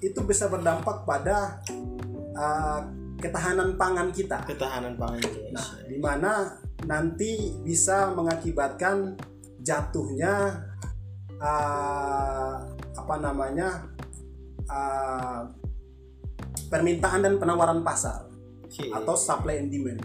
itu 0.00 0.20
bisa 0.24 0.48
berdampak 0.48 1.04
pada 1.04 1.60
uh, 2.36 2.80
ketahanan 3.20 3.76
pangan 3.76 4.08
kita. 4.10 4.40
Ketahanan 4.48 4.96
pangan 4.96 5.20
Nah, 5.20 5.28
Indonesia. 5.28 5.76
di 5.86 5.96
mana 6.00 6.32
nanti 6.88 7.60
bisa 7.60 8.10
mengakibatkan 8.16 9.14
jatuhnya 9.60 10.64
uh, 11.36 12.56
apa 12.96 13.14
namanya 13.20 13.84
uh, 14.64 15.44
permintaan 16.72 17.20
dan 17.20 17.34
penawaran 17.36 17.84
pasar 17.84 18.24
Oke. 18.64 18.88
atau 18.88 19.12
supply 19.12 19.60
and 19.60 19.68
demand 19.68 20.00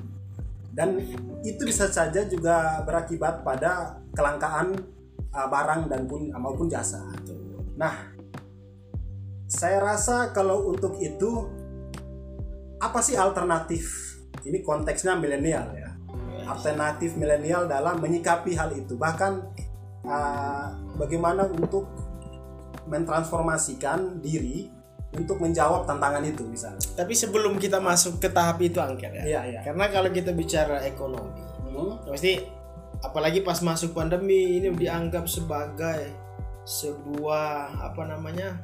dan 0.76 1.00
itu 1.48 1.62
bisa 1.64 1.88
saja 1.88 2.28
juga 2.28 2.84
berakibat 2.84 3.48
pada 3.48 3.96
kelangkaan 4.12 4.76
uh, 5.32 5.48
barang 5.48 5.88
dan 5.88 6.04
pun 6.04 6.28
maupun 6.36 6.68
jasa. 6.68 7.00
Nah, 7.80 8.12
saya 9.48 9.80
rasa 9.80 10.36
kalau 10.36 10.68
untuk 10.68 11.00
itu 11.00 11.48
apa 12.86 13.00
sih 13.02 13.18
alternatif? 13.18 14.16
Ini 14.46 14.62
konteksnya 14.62 15.18
milenial 15.18 15.68
ya. 15.74 15.90
Alternatif 16.46 17.18
milenial 17.18 17.66
dalam 17.66 17.98
menyikapi 17.98 18.54
hal 18.54 18.70
itu. 18.78 18.94
Bahkan 18.94 19.32
uh, 20.06 20.68
bagaimana 21.02 21.50
untuk 21.50 21.90
mentransformasikan 22.86 24.22
diri 24.22 24.70
untuk 25.16 25.42
menjawab 25.42 25.88
tantangan 25.90 26.22
itu 26.28 26.46
misalnya. 26.46 26.86
Tapi 26.94 27.14
sebelum 27.16 27.58
kita 27.58 27.82
masuk 27.82 28.22
ke 28.22 28.30
tahap 28.30 28.62
itu 28.62 28.78
angker 28.78 29.10
ya. 29.10 29.24
Iya, 29.26 29.42
iya. 29.50 29.60
Karena 29.64 29.90
kalau 29.90 30.12
kita 30.12 30.36
bicara 30.36 30.84
ekonomi, 30.86 31.56
Hmm. 31.76 32.00
pasti 32.08 32.40
apalagi 33.04 33.44
pas 33.44 33.60
masuk 33.60 33.92
pandemi 33.92 34.64
ini 34.64 34.72
dianggap 34.72 35.28
sebagai 35.28 36.08
sebuah 36.64 37.84
apa 37.84 38.02
namanya 38.08 38.56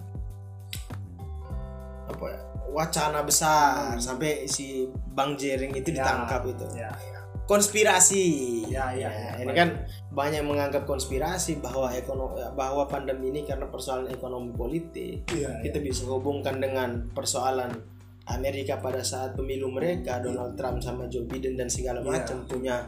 apa 2.08 2.26
ya, 2.32 2.42
wacana 2.72 3.22
besar 3.22 4.00
sampai 4.00 4.48
si 4.48 4.88
Bang 5.12 5.36
Jering 5.36 5.76
itu 5.76 5.92
Ya. 5.92 6.04
ditangkap 6.04 6.42
itu 6.48 6.66
Ya, 6.74 6.88
ya. 6.90 7.20
konspirasi 7.46 8.26
Ya, 8.72 8.96
ya, 8.96 9.12
Ya, 9.12 9.36
ya. 9.36 9.44
ini 9.44 9.52
kan 9.52 9.70
banyak 10.10 10.40
menganggap 10.42 10.88
konspirasi 10.88 11.60
bahwa 11.60 11.92
ekonomi 11.92 12.40
bahwa 12.56 12.88
pandemi 12.88 13.30
ini 13.30 13.44
karena 13.44 13.68
persoalan 13.68 14.08
ekonomi 14.08 14.56
politik 14.56 15.28
Iya, 15.30 15.60
kita 15.62 15.80
bisa 15.80 16.08
hubungkan 16.08 16.58
dengan 16.58 17.12
persoalan 17.12 17.76
Amerika 18.26 18.80
pada 18.80 19.04
saat 19.04 19.36
pemilu 19.36 19.68
mereka 19.68 20.24
Donald 20.24 20.56
Trump 20.56 20.80
sama 20.80 21.12
Joe 21.12 21.28
Biden 21.28 21.60
dan 21.60 21.68
segala 21.68 22.00
Iya. 22.00 22.08
macam 22.08 22.38
punya 22.48 22.88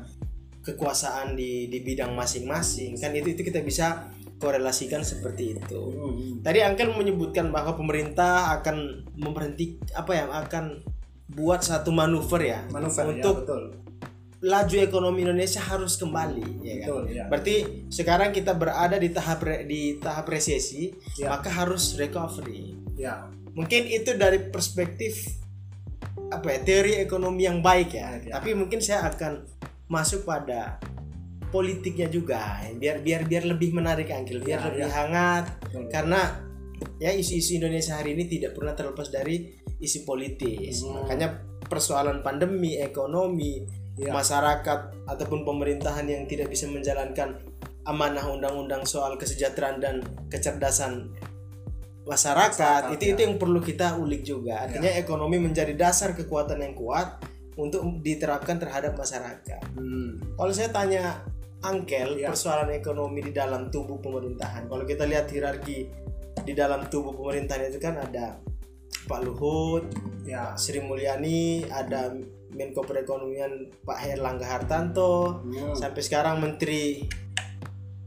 kekuasaan 0.63 1.35
di 1.35 1.67
di 1.67 1.83
bidang 1.83 2.15
masing-masing 2.15 2.95
kan 2.95 3.11
itu 3.11 3.35
itu 3.35 3.43
kita 3.43 3.59
bisa 3.59 4.07
korelasikan 4.37 5.01
seperti 5.01 5.55
itu. 5.55 5.81
Hmm. 5.93 6.43
Tadi 6.43 6.59
Angkel 6.61 6.91
menyebutkan 6.93 7.49
bahwa 7.49 7.73
pemerintah 7.73 8.53
akan 8.59 9.07
memberhenti 9.15 9.79
apa 9.95 10.11
ya 10.13 10.23
akan 10.29 10.83
buat 11.33 11.65
satu 11.65 11.89
manuver 11.89 12.41
ya 12.45 12.59
Manuver 12.69 13.09
untuk 13.09 13.35
ya, 13.35 13.41
betul. 13.41 13.61
laju 14.43 14.75
ekonomi 14.77 15.23
Indonesia 15.23 15.63
harus 15.63 15.95
kembali 15.95 16.47
ya 16.61 16.75
kan. 16.83 16.87
Betul, 16.91 17.03
ya. 17.09 17.25
Berarti 17.31 17.55
sekarang 17.87 18.29
kita 18.35 18.51
berada 18.53 18.99
di 18.99 19.09
tahap 19.09 19.39
re- 19.41 19.63
di 19.63 19.97
tahap 19.97 20.27
resesi, 20.27 20.91
Ya. 21.15 21.31
maka 21.31 21.47
harus 21.49 21.95
recovery. 21.95 22.75
Ya, 22.99 23.31
Mungkin 23.53 23.85
itu 23.85 24.17
dari 24.17 24.49
perspektif 24.49 25.29
apa 26.33 26.49
ya 26.49 26.59
teori 26.65 26.97
ekonomi 26.97 27.45
yang 27.45 27.61
baik 27.61 27.93
ya. 27.93 28.17
Baik, 28.17 28.23
ya. 28.29 28.33
Tapi 28.41 28.49
mungkin 28.57 28.81
saya 28.81 29.07
akan 29.07 29.45
masuk 29.87 30.25
pada 30.25 30.81
politiknya 31.53 32.09
juga 32.09 32.57
biar 32.81 33.05
biar 33.05 33.29
biar 33.29 33.43
lebih 33.45 33.77
menarik 33.77 34.09
Angkel, 34.09 34.41
biar 34.41 34.59
Ya, 34.59 34.65
lebih 34.73 34.85
ya. 34.85 34.91
hangat 34.91 35.45
betul. 35.61 35.85
karena 35.93 36.21
ya 36.97 37.13
isu-isu 37.13 37.61
Indonesia 37.61 37.93
hari 37.95 38.17
ini 38.17 38.25
tidak 38.25 38.57
pernah 38.57 38.73
terlepas 38.73 39.13
dari 39.13 39.53
isu 39.77 40.01
politis. 40.03 40.81
Hmm. 40.81 41.05
Makanya 41.05 41.37
persoalan 41.69 42.25
pandemi, 42.25 42.81
ekonomi, 42.81 43.61
Ya. 43.93 44.09
masyarakat 44.09 45.05
ataupun 45.05 45.45
pemerintahan 45.45 46.09
yang 46.09 46.25
tidak 46.25 46.49
bisa 46.49 46.65
menjalankan 46.65 47.37
amanah 47.85 48.25
undang-undang 48.25 48.89
soal 48.89 49.21
kesejahteraan 49.21 49.77
dan 49.77 50.01
kecerdasan 50.33 51.13
masyarakat, 52.03 52.89
Masyarakat, 52.89 52.93
itu 52.99 53.03
ya. 53.05 53.11
itu 53.15 53.19
yang 53.23 53.35
perlu 53.37 53.59
kita 53.61 53.95
ulik 53.95 54.25
juga. 54.25 54.65
Artinya 54.67 54.91
ekonomi 54.97 55.37
menjadi 55.39 55.71
dasar 55.77 56.17
kekuatan 56.17 56.59
yang 56.59 56.73
kuat 56.75 57.21
untuk 57.55 57.85
diterapkan 58.01 58.57
terhadap 58.57 58.97
masyarakat. 58.97 59.61
Hmm. 59.77 60.19
Kalau 60.35 60.51
saya 60.51 60.73
tanya 60.73 61.21
Angkel 61.63 62.17
Ya. 62.17 62.29
persoalan 62.29 62.69
ekonomi 62.71 63.19
di 63.21 63.31
dalam 63.31 63.67
tubuh 63.67 63.97
pemerintahan. 63.97 64.67
Kalau 64.67 64.83
kita 64.83 65.03
lihat 65.03 65.27
hierarki 65.27 65.87
di 66.37 66.53
dalam 66.53 66.85
tubuh 66.85 67.11
pemerintahan 67.13 67.67
itu 67.67 67.79
kan 67.79 67.95
ada 67.97 68.39
Pak 69.03 69.19
Luhut, 69.21 69.87
Ya. 70.23 70.55
Sri 70.55 70.79
Mulyani, 70.79 71.63
ada 71.65 72.11
Menko 72.49 72.81
Perekonomian 72.81 73.51
Pak 73.81 73.97
Herlangga 73.97 74.45
Hartanto, 74.45 75.41
Hmm. 75.41 75.73
sampai 75.73 75.99
sekarang 75.99 76.37
Menteri 76.37 77.03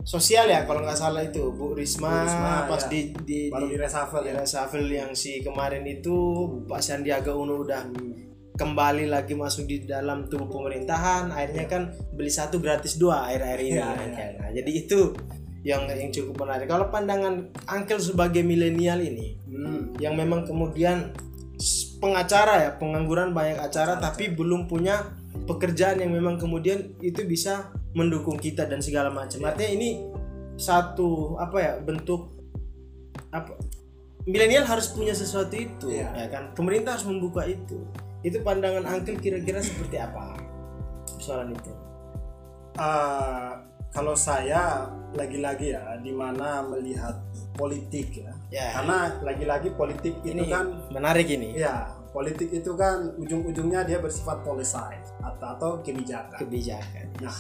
Sosial 0.02 0.46
ya 0.46 0.62
kalau 0.62 0.86
nggak 0.86 0.94
salah 0.94 1.18
itu 1.20 1.50
Bu 1.50 1.74
Risma, 1.74 2.06
Bu 2.06 2.18
Risma, 2.22 2.54
pas 2.68 2.78
ya. 2.78 2.88
di 2.88 3.00
di 3.20 3.40
Baru 3.50 3.66
di, 3.66 3.74
di 3.74 3.76
reshuffle 3.76 4.22
ya. 4.22 4.38
reshuffle 4.38 4.86
yang 4.86 5.10
si 5.12 5.42
kemarin 5.42 5.82
itu 5.82 6.14
Pak 6.62 6.78
Sandiaga 6.78 7.34
Uno 7.34 7.58
udah 7.58 7.90
Hmm. 7.90 8.25
Kembali 8.56 9.06
lagi 9.06 9.36
masuk 9.36 9.68
di 9.68 9.84
dalam 9.84 10.26
tubuh 10.26 10.48
pemerintahan 10.48 11.28
akhirnya 11.28 11.66
kan 11.68 11.82
beli 12.12 12.32
satu 12.32 12.56
gratis 12.56 12.96
dua 12.96 13.28
akhir-akhir 13.28 13.60
ini 13.60 13.70
Iya, 13.76 13.84
kan. 13.86 14.08
iya. 14.08 14.26
Nah, 14.40 14.50
jadi 14.50 14.70
itu 14.72 15.00
yang 15.60 15.84
yang 15.86 16.10
cukup 16.10 16.46
menarik 16.46 16.66
kalau 16.66 16.88
pandangan 16.88 17.52
Angkel 17.66 17.98
sebagai 17.98 18.40
milenial 18.40 18.98
ini 18.98 19.36
Hmm. 19.46 19.92
yang 19.98 20.14
memang 20.14 20.44
kemudian 20.44 21.12
pengacara 21.98 22.60
ya 22.60 22.70
pengangguran 22.76 23.32
banyak 23.32 23.56
acara 23.56 23.96
tapi 23.96 24.28
belum 24.28 24.68
punya 24.68 25.16
pekerjaan 25.48 25.98
yang 25.98 26.12
memang 26.12 26.36
kemudian 26.36 26.92
itu 27.00 27.24
bisa 27.24 27.72
mendukung 27.92 28.36
kita 28.36 28.64
dan 28.64 28.80
segala 28.80 29.08
macam 29.08 29.40
Iya. 29.40 29.48
artinya 29.52 29.70
ini 29.72 29.90
satu 30.56 31.36
apa 31.36 31.56
ya 31.58 31.72
bentuk 31.80 32.32
apa 33.28 33.56
milenial 34.24 34.64
harus 34.64 34.88
punya 34.88 35.12
sesuatu 35.12 35.52
itu 35.52 35.88
Iya. 35.88 36.08
ya 36.14 36.26
kan 36.28 36.52
pemerintah 36.52 36.96
harus 36.96 37.08
membuka 37.08 37.44
itu 37.44 37.84
itu 38.26 38.42
pandangan 38.42 38.82
Angkel 38.82 39.22
kira-kira 39.22 39.62
seperti 39.62 40.02
apa? 40.02 40.34
Persoalan 41.14 41.54
itu. 41.54 41.72
Eh, 42.74 43.52
kalau 43.94 44.12
saya 44.18 44.90
lagi-lagi 45.14 45.72
ya 45.72 45.96
di 46.02 46.12
mana 46.12 46.60
melihat 46.66 47.16
politik 47.56 48.20
ya. 48.20 48.34
ya. 48.52 48.66
Karena 48.76 49.22
lagi-lagi 49.24 49.72
politik 49.72 50.20
itu 50.20 50.36
ini 50.36 50.50
kan 50.50 50.90
menarik 50.92 51.30
ini. 51.30 51.56
Ya, 51.56 51.88
politik 52.12 52.52
itu 52.52 52.76
kan 52.76 53.16
ujung-ujungnya 53.16 53.88
dia 53.88 54.02
bersifat 54.02 54.44
policy 54.44 55.00
atau 55.24 55.46
atau 55.56 55.70
kebijakan. 55.80 56.36
kebijakan. 56.36 57.06
Nah, 57.24 57.38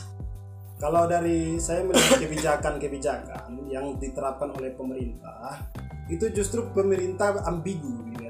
kalau 0.80 1.04
dari 1.04 1.60
saya 1.60 1.84
melihat 1.84 2.20
kebijakan-kebijakan 2.20 3.68
yang 3.68 3.96
diterapkan 4.00 4.52
oleh 4.56 4.72
pemerintah 4.72 5.60
itu 6.06 6.30
justru 6.32 6.64
pemerintah 6.72 7.42
ambigu 7.44 8.06
gitu 8.12 8.22
ya, 8.24 8.25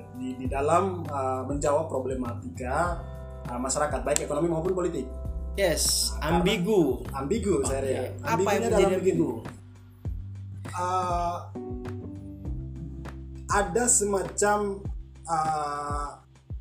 di, 0.47 0.55
dalam 0.55 1.03
uh, 1.05 1.43
menjawab 1.45 1.91
problematika 1.91 3.03
uh, 3.45 3.59
masyarakat 3.59 4.01
baik 4.01 4.23
ekonomi 4.23 4.47
maupun 4.47 4.73
politik. 4.73 5.11
yes 5.59 6.15
Karena- 6.17 6.39
ambigu 6.39 7.03
Ambigu 7.11 7.55
saya 7.67 7.81
Oke. 7.81 7.89
lihat. 7.89 8.11
apa 8.23 8.49
yang 8.53 8.63
menjadi 8.71 8.95
ambigu 8.97 9.31
uh, 10.71 11.37
ada 13.47 13.85
semacam 13.87 14.59
uh, 15.25 16.09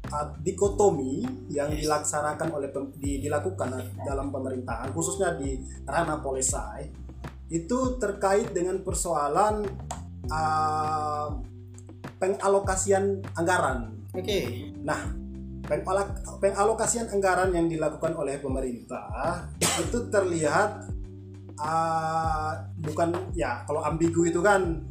uh, 0.08 0.28
dikotomi 0.40 1.26
yang 1.50 1.74
Yes. 1.74 1.84
dilaksanakan 1.84 2.48
oleh 2.52 2.70
pem- 2.70 2.94
di- 2.96 3.20
dilakukan 3.20 3.74
dalam 4.02 4.30
pemerintahan 4.30 4.94
khususnya 4.94 5.36
di 5.36 5.58
ranah 5.84 6.22
polisi 6.22 6.58
itu 7.50 8.00
terkait 8.02 8.54
dengan 8.54 8.82
persoalan 8.82 9.66
uh, 10.30 11.30
pengalokasian 12.18 13.22
anggaran. 13.36 13.94
oke 14.16 14.40
Nah, 14.86 15.00
pengala- 15.66 16.16
pengalokasian 16.40 17.10
anggaran 17.10 17.52
yang 17.52 17.66
dilakukan 17.66 18.14
oleh 18.14 18.38
pemerintah 18.38 19.50
itu 19.60 19.98
terlihat 20.14 20.86
uh, 21.60 22.54
bukan 22.80 23.34
ya 23.34 23.66
kalau 23.66 23.82
ambigu 23.82 24.30
itu 24.30 24.40
kan 24.40 24.82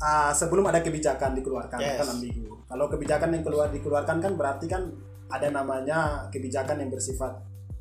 uh, 0.00 0.32
sebelum 0.34 0.66
ada 0.68 0.82
kebijakan 0.82 1.36
dikeluarkan 1.38 1.78
Yes. 1.80 1.98
kan 2.02 2.08
ambigu. 2.18 2.44
Kalau 2.66 2.90
kebijakan 2.90 3.30
yang 3.30 3.44
keluar 3.46 3.70
dikeluarkan 3.70 4.16
kan 4.18 4.32
berarti 4.34 4.66
kan 4.66 4.90
ada 5.30 5.48
namanya 5.50 6.26
kebijakan 6.34 6.82
yang 6.82 6.90
bersifat 6.90 7.32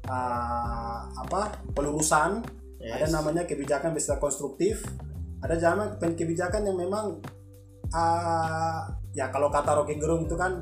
uh, 0.09 0.99
apa 1.09 1.57
pelurusan, 1.73 2.45
Yes. 2.77 3.01
ada 3.01 3.05
namanya 3.17 3.49
kebijakan 3.49 3.97
bersifat 3.97 4.21
konstruktif, 4.21 4.85
ada 5.41 5.57
zaman 5.57 5.97
kebijakan 5.97 6.69
yang 6.69 6.77
memang 6.77 7.17
uh, 7.95 8.79
ya 9.15 9.31
kalau 9.31 9.47
kata 9.47 9.79
Rocky 9.79 9.95
Gerung 9.95 10.27
itu 10.27 10.35
kan 10.35 10.59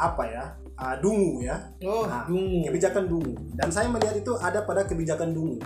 apa 0.00 0.24
ya? 0.24 0.44
Uh, 0.80 0.96
dungu 0.98 1.44
ya. 1.44 1.60
Oh 1.84 2.08
Nah, 2.08 2.24
dungu. 2.24 2.64
kebijakan 2.72 3.04
dungu. 3.06 3.36
Dan 3.52 3.68
saya 3.68 3.92
melihat 3.92 4.16
itu 4.16 4.32
ada 4.40 4.64
pada 4.64 4.88
kebijakan 4.88 5.36
dungu. 5.36 5.60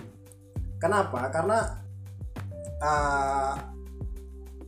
Kenapa? 0.77 1.31
Karena 1.31 1.79
uh, 2.83 3.55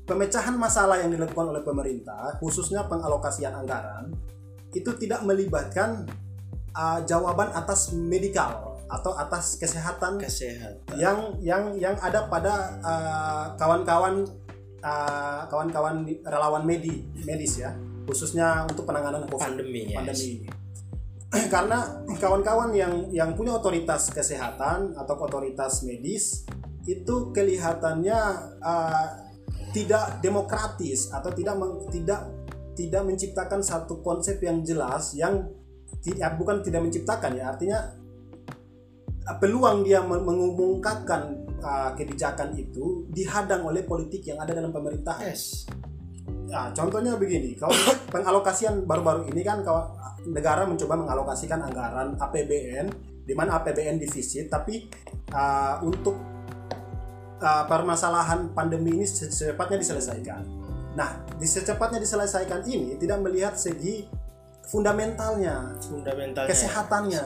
pemecahan 0.10 0.58
masalah 0.58 0.98
yang 0.98 1.14
dilakukan 1.14 1.54
oleh 1.54 1.62
pemerintah 1.62 2.34
khususnya 2.42 2.82
pengalokasian 2.90 3.54
anggaran 3.54 4.10
itu 4.74 4.90
tidak 4.98 5.22
melibatkan 5.22 6.10
uh, 6.74 7.06
jawaban 7.06 7.54
atas 7.54 7.94
medikal 7.94 8.82
atau 8.90 9.14
atas 9.14 9.62
kesehatan 9.62 10.18
kesehatan. 10.18 10.98
yang 10.98 11.38
yang 11.46 11.78
yang 11.78 11.94
ada 12.02 12.26
pada 12.26 12.74
uh, 12.82 13.46
kawan-kawan 13.54 14.26
uh, 14.84 15.48
kawan-kawan 15.48 16.04
di- 16.08 16.20
relawan 16.24 16.64
medi 16.64 17.06
medis 17.24 17.60
ya. 17.60 17.76
Khususnya 18.10 18.66
untuk 18.66 18.90
penanganan 18.90 19.30
COVID. 19.30 19.60
Pandemi 19.60 19.94
ya 19.94 20.02
pandemi. 20.02 20.46
Karena 21.54 21.86
kawan-kawan 22.18 22.74
yang 22.74 22.94
yang 23.14 23.38
punya 23.38 23.54
otoritas 23.54 24.10
kesehatan 24.10 24.98
atau 24.98 25.14
otoritas 25.22 25.86
medis 25.86 26.48
itu 26.90 27.30
kelihatannya 27.30 28.20
uh, 28.64 29.08
tidak 29.70 30.18
demokratis 30.26 31.14
atau 31.14 31.30
tidak 31.30 31.54
meng- 31.54 31.86
tidak 31.94 32.26
tidak 32.74 33.04
menciptakan 33.06 33.62
satu 33.62 34.02
konsep 34.02 34.42
yang 34.42 34.66
jelas 34.66 35.14
yang 35.14 35.46
tidak 36.02 36.34
bukan 36.40 36.66
tidak 36.66 36.82
menciptakan 36.82 37.38
ya 37.38 37.46
artinya 37.54 37.80
uh, 39.30 39.38
peluang 39.38 39.86
dia 39.86 40.02
men- 40.02 40.26
mengumumkakan 40.26 41.39
uh, 41.62 41.92
kebijakan 41.96 42.56
itu 42.56 43.08
dihadang 43.12 43.68
oleh 43.68 43.84
politik 43.84 44.26
yang 44.26 44.40
ada 44.42 44.56
dalam 44.56 44.72
pemerintahan. 44.72 45.28
yes 45.28 45.70
Nah, 46.50 46.74
contohnya 46.74 47.14
begini, 47.16 47.54
kalau 47.54 47.78
pengalokasian 48.14 48.84
baru-baru 48.90 49.30
ini 49.30 49.46
kan 49.46 49.62
kawa- 49.62 49.94
negara 50.26 50.66
mencoba 50.66 50.98
mengalokasikan 50.98 51.62
anggaran 51.62 52.18
APBN, 52.18 52.86
di 53.24 53.34
mana 53.38 53.62
APBN 53.62 54.02
defisit, 54.02 54.50
tapi 54.50 54.90
uh, 55.32 55.78
untuk 55.86 56.18
uh, 57.40 57.64
permasalahan 57.70 58.50
pandemi 58.52 58.98
ini 58.98 59.06
secepatnya 59.06 59.78
diselesaikan. 59.78 60.42
Nah, 60.98 61.22
di 61.38 61.46
secepatnya 61.46 62.02
diselesaikan 62.02 62.66
ini 62.66 62.98
tidak 62.98 63.22
melihat 63.22 63.54
segi 63.54 64.10
fundamentalnya, 64.66 65.78
fundamentalnya 65.86 66.50
kesehatannya. 66.50 67.24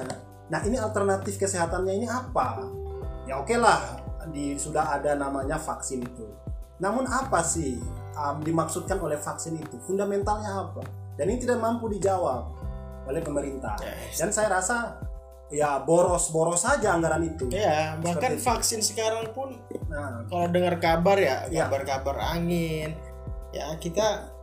Nah, 0.52 0.60
ini 0.67 0.76
alternatif 0.76 1.39
kesehatannya 1.39 1.93
ini 1.96 2.08
apa? 2.12 2.60
Ya 3.24 3.39
oke 3.39 3.56
lah, 3.56 4.03
di 4.32 4.56
sudah 4.56 4.96
ada 4.96 5.18
namanya 5.18 5.58
vaksin 5.58 6.04
itu. 6.04 6.28
Namun 6.80 7.08
apa 7.08 7.42
sih 7.44 7.80
um, 8.14 8.38
dimaksudkan 8.44 9.00
oleh 9.00 9.18
vaksin 9.18 9.58
itu? 9.58 9.76
Fundamentalnya 9.84 10.70
apa? 10.70 10.84
Dan 11.18 11.30
ini 11.30 11.44
tidak 11.44 11.62
mampu 11.62 11.88
dijawab 11.90 12.50
oleh 13.08 13.22
pemerintah. 13.22 13.76
Yes. 13.80 14.18
Dan 14.20 14.30
saya 14.32 14.50
rasa 14.60 14.98
ya 15.54 15.78
boros-boros 15.86 16.66
saja 16.66 16.96
anggaran 16.98 17.22
itu. 17.28 17.46
Ya, 17.52 18.00
bahkan 18.02 18.34
Seperti 18.34 18.42
itu. 18.42 18.48
vaksin 18.50 18.80
sekarang 18.82 19.30
pun 19.36 19.54
Nah, 19.94 20.26
kalau 20.26 20.50
dengar 20.50 20.82
kabar 20.82 21.18
ya, 21.22 21.46
Iya. 21.54 21.70
kabar-kabar 21.70 22.18
angin, 22.34 22.98
ya 23.54 23.78
kita 23.78 24.34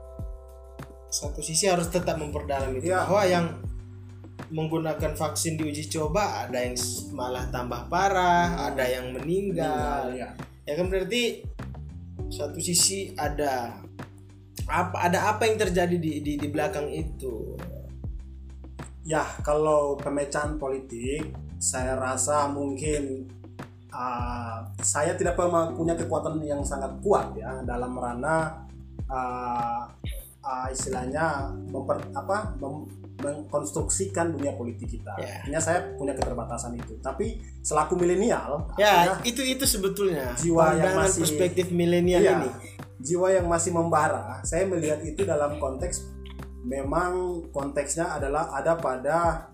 satu 1.10 1.42
sisi 1.42 1.66
harus 1.66 1.90
tetap 1.90 2.14
memperdalam 2.22 2.70
itu 2.78 2.94
Iya. 2.94 3.02
bahwa 3.02 3.22
yang 3.26 3.46
menggunakan 4.48 5.12
vaksin 5.12 5.60
di 5.60 5.68
uji 5.68 5.92
coba 5.92 6.48
ada 6.48 6.64
yang 6.64 6.74
malah 7.12 7.44
tambah 7.52 7.92
parah, 7.92 8.72
ada 8.72 8.84
yang 8.88 9.12
meninggal. 9.12 10.16
ya. 10.16 10.32
Ya 10.64 10.72
kan 10.78 10.88
berarti 10.88 11.44
satu 12.30 12.56
sisi 12.62 13.12
ada 13.18 13.76
apa 14.70 14.96
ada 15.02 15.34
apa 15.34 15.50
yang 15.50 15.58
terjadi 15.58 15.96
di 15.98 16.24
di, 16.24 16.32
di 16.40 16.48
belakang 16.48 16.88
itu. 16.88 17.58
Ya, 19.00 19.26
kalau 19.42 19.98
pemecahan 19.98 20.60
politik, 20.60 21.34
saya 21.58 21.98
rasa 21.98 22.46
mungkin 22.46 23.26
uh, 23.90 24.62
saya 24.80 25.18
tidak 25.18 25.34
pernah 25.34 25.72
punya 25.74 25.98
kekuatan 25.98 26.38
yang 26.46 26.62
sangat 26.62 26.94
kuat 27.02 27.34
ya 27.34 27.64
dalam 27.66 27.96
ranah 27.96 28.70
uh, 29.10 29.82
uh, 30.44 30.66
istilahnya 30.70 31.50
memper, 31.68 31.98
apa 32.14 32.54
mem- 32.60 32.88
mengkonstruksikan 33.20 34.32
dunia 34.34 34.56
politik 34.56 34.88
kita. 34.90 35.12
Ya. 35.20 35.44
Artinya 35.44 35.60
saya 35.60 35.78
punya 35.94 36.16
keterbatasan 36.16 36.74
itu. 36.74 36.96
Tapi 36.98 37.38
selaku 37.60 37.94
milenial, 37.94 38.68
Ya, 38.74 39.04
artinya 39.04 39.16
itu 39.28 39.42
itu 39.44 39.64
sebetulnya 39.64 40.32
Jiwa 40.36 40.74
yang 40.74 40.96
masih- 40.96 41.22
perspektif 41.22 41.66
milenial 41.70 42.20
Iya. 42.24 42.32
ini. 42.40 42.50
jiwa 43.00 43.32
yang 43.32 43.48
masih 43.48 43.72
membara, 43.72 44.44
saya 44.44 44.68
melihat 44.68 45.00
itu 45.00 45.24
dalam 45.24 45.56
konteks 45.56 46.04
memang 46.60 47.40
konteksnya 47.48 48.20
adalah 48.20 48.52
ada 48.52 48.76
pada 48.76 49.48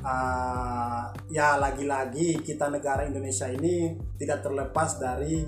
uh, 0.00 1.04
ya 1.28 1.60
lagi-lagi 1.60 2.40
kita 2.40 2.72
negara 2.72 3.04
Indonesia 3.04 3.52
ini 3.52 3.92
tidak 4.16 4.40
terlepas 4.40 4.96
dari 4.96 5.44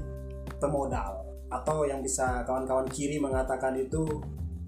pemodal 0.60 1.24
atau 1.48 1.88
yang 1.88 2.04
bisa 2.04 2.44
kawan-kawan 2.44 2.84
kiri 2.92 3.16
mengatakan 3.16 3.80
itu 3.80 4.04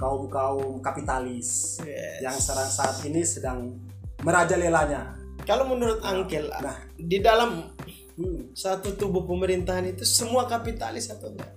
kaum 0.01 0.33
kaum 0.33 0.81
kapitalis 0.81 1.77
Yes. 1.85 2.25
yang 2.25 2.33
sekarang 2.33 2.71
saat 2.73 2.97
ini 3.05 3.21
sedang 3.21 3.77
merajalelanya. 4.25 5.21
Kalau 5.45 5.69
menurut 5.69 6.01
Angkel, 6.01 6.49
Nah. 6.49 6.77
di 6.97 7.21
dalam 7.21 7.69
Hmm. 8.17 8.53
satu 8.53 8.97
tubuh 8.97 9.25
pemerintahan 9.25 9.85
itu 9.87 10.05
semua 10.05 10.45
kapitalis 10.45 11.09
atau 11.09 11.33
enggak? 11.33 11.53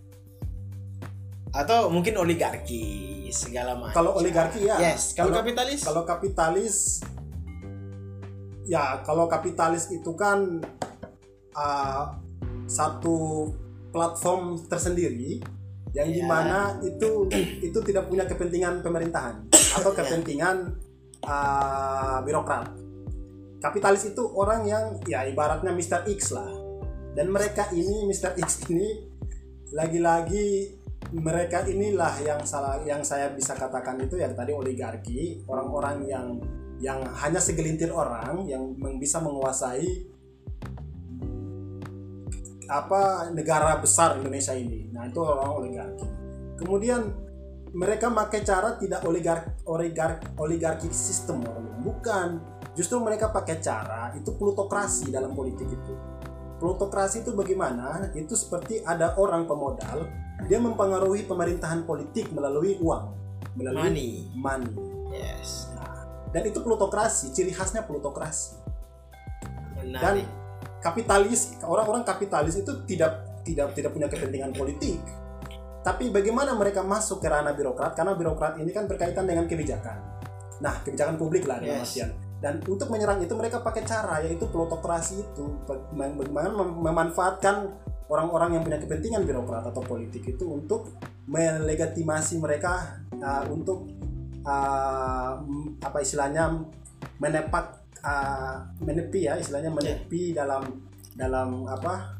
Atau 1.52 1.92
mungkin 1.92 2.16
oligarki 2.16 3.28
segala 3.30 3.76
macam. 3.76 3.94
Kalau 3.94 4.12
oligarki 4.16 4.64
ya. 4.64 4.80
Yes, 4.80 5.12
kalau, 5.12 5.36
kapitalis 5.36 5.84
kalau 5.84 6.04
kapitalis 6.04 7.04
ya 8.64 9.04
kalau 9.04 9.28
kapitalis 9.28 9.92
itu 9.92 10.16
kan 10.16 10.64
uh, 11.52 12.16
satu 12.64 13.52
platform 13.92 14.64
tersendiri 14.72 15.44
yang 15.94 16.10
Ya. 16.10 16.16
di 16.18 16.24
mana 16.26 16.78
itu 16.82 17.30
itu 17.62 17.80
tidak 17.86 18.10
punya 18.10 18.26
kepentingan 18.26 18.82
pemerintahan 18.82 19.46
atau 19.54 19.92
Ya. 19.94 19.98
kepentingan 20.02 20.56
uh, 21.26 22.18
birokrat 22.26 22.74
kapitalis 23.62 24.10
itu 24.10 24.24
orang 24.36 24.68
yang 24.68 24.86
ya 25.08 25.24
ibaratnya 25.24 25.72
Mr. 25.72 26.04
X 26.10 26.34
lah 26.36 26.50
dan 27.14 27.30
mereka 27.30 27.70
ini 27.72 28.10
Mr. 28.10 28.36
X 28.42 28.68
ini 28.68 29.08
lagi-lagi 29.72 30.82
mereka 31.14 31.62
inilah 31.70 32.18
yang 32.26 32.42
salah 32.44 32.82
yang 32.82 33.06
saya 33.06 33.30
bisa 33.30 33.54
katakan 33.54 34.02
itu 34.02 34.18
yang 34.18 34.34
tadi 34.34 34.52
oligarki 34.52 35.46
orang-orang 35.46 36.10
yang 36.10 36.28
yang 36.82 37.00
hanya 37.16 37.38
segelintir 37.40 37.94
orang 37.94 38.44
yang 38.50 38.76
bisa 38.98 39.22
menguasai 39.22 40.13
apa 42.74 43.30
negara 43.30 43.78
besar 43.78 44.18
Indonesia 44.18 44.58
ini 44.58 44.90
nah 44.90 45.06
itu 45.06 45.22
orang 45.22 45.50
oligarki 45.62 46.08
kemudian 46.58 47.14
mereka 47.74 48.10
pakai 48.10 48.42
cara 48.42 48.78
tidak 48.82 49.06
oligark 49.06 49.62
oligark 49.70 50.26
oligarki 50.42 50.90
sistem 50.90 51.46
orang 51.46 51.78
bukan 51.86 52.28
justru 52.74 52.98
mereka 52.98 53.30
pakai 53.30 53.62
cara 53.62 54.10
itu 54.18 54.34
plutokrasi 54.34 55.14
dalam 55.14 55.38
politik 55.38 55.70
itu 55.70 55.94
plutokrasi 56.58 57.22
itu 57.22 57.38
bagaimana 57.38 58.10
itu 58.18 58.34
seperti 58.34 58.82
ada 58.82 59.14
orang 59.22 59.46
pemodal 59.46 60.10
dia 60.50 60.58
mempengaruhi 60.58 61.30
pemerintahan 61.30 61.86
politik 61.86 62.34
melalui 62.34 62.78
uang 62.82 63.06
melalui 63.54 63.86
money. 63.86 64.12
money. 64.34 64.74
Yes. 65.14 65.70
dan 66.34 66.42
itu 66.50 66.58
plutokrasi 66.66 67.30
ciri 67.38 67.54
khasnya 67.54 67.86
plutokrasi 67.86 68.58
dan 69.78 69.86
Menarik. 69.94 70.28
Kapitalis 70.84 71.56
orang-orang 71.64 72.04
kapitalis 72.04 72.60
itu 72.60 72.84
tidak 72.84 73.42
tidak 73.48 73.72
tidak 73.72 73.92
punya 73.96 74.08
kepentingan 74.12 74.52
politik. 74.52 75.00
Tapi 75.84 76.12
bagaimana 76.12 76.56
mereka 76.56 76.84
masuk 76.84 77.20
ke 77.20 77.28
ranah 77.28 77.52
birokrat? 77.56 77.96
Karena 77.96 78.16
birokrat 78.16 78.56
ini 78.60 78.72
kan 78.72 78.88
berkaitan 78.88 79.28
dengan 79.28 79.48
kebijakan. 79.48 79.98
Nah 80.64 80.80
kebijakan 80.84 81.16
publik 81.20 81.48
lah 81.48 81.60
Yes. 81.60 81.96
artian. 81.96 82.12
Dan 82.44 82.60
untuk 82.68 82.92
menyerang 82.92 83.24
itu 83.24 83.32
mereka 83.40 83.64
pakai 83.64 83.84
cara 83.88 84.20
yaitu 84.24 84.44
plutokrasi 84.48 85.24
itu. 85.24 85.44
Bag- 85.64 85.92
bagaimana 85.96 86.52
mem- 86.52 86.80
memanfaatkan 86.84 87.72
orang-orang 88.08 88.60
yang 88.60 88.64
punya 88.68 88.80
kepentingan 88.80 89.24
birokrat 89.24 89.64
atau 89.64 89.80
politik 89.84 90.24
itu 90.28 90.44
untuk 90.48 90.92
melegitimasi 91.28 92.40
mereka 92.40 93.00
uh, 93.20 93.48
untuk 93.48 93.88
uh, 94.44 95.40
apa 95.80 95.98
istilahnya 96.04 96.64
menepak 97.20 97.83
uh, 98.04 98.56
menepi 98.80 99.26
ya 99.26 99.36
istilahnya 99.36 99.72
menepi 99.72 100.32
dalam 100.32 100.64
dalam 101.14 101.64
apa 101.66 102.20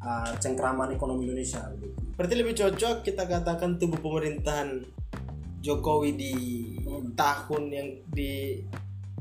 uh, 0.00 0.32
cengkraman 0.38 0.92
ekonomi 0.92 1.26
Indonesia 1.26 1.66
gitu. 1.74 1.90
Berarti 2.14 2.34
lebih 2.34 2.54
cocok 2.54 3.02
kita 3.02 3.26
katakan 3.26 3.76
tubuh 3.76 3.98
pemerintahan 3.98 4.86
Jokowi 5.58 6.10
di 6.14 6.34
tahun 7.12 7.62
yang 7.68 7.88
di 8.06 8.60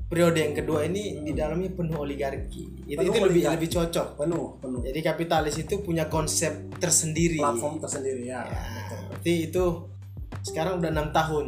periode 0.04 0.43
yang 0.43 0.54
kedua 0.54 0.86
ini 0.86 1.23
di 1.23 1.32
dalamnya 1.34 1.71
penuh 1.71 2.04
oligarki. 2.04 2.86
Itu, 2.86 2.99
Penuh 2.99 3.10
itu 3.10 3.19
lebih 3.23 3.41
oligarki. 3.41 3.56
lebih 3.58 3.69
cocok. 3.71 4.08
penuh 4.19 4.45
penuh 4.60 4.82
Jadi 4.84 4.99
kapitalis 5.02 5.56
itu 5.58 5.76
punya 5.82 6.06
konsep 6.06 6.52
tersendiri. 6.78 7.39
platform 7.39 7.80
tersendiri 7.80 8.28
ya, 8.28 8.43
Ya, 8.43 8.62
betul. 8.62 8.99
berarti 9.10 9.34
itu 9.49 9.63
sekarang 10.43 10.73
udah 10.78 10.89
enam 10.91 11.10
tahun. 11.10 11.45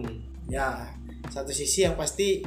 ya 0.47 0.89
Satu 1.27 1.51
sisi 1.51 1.83
yang 1.83 1.93
pasti 1.93 2.41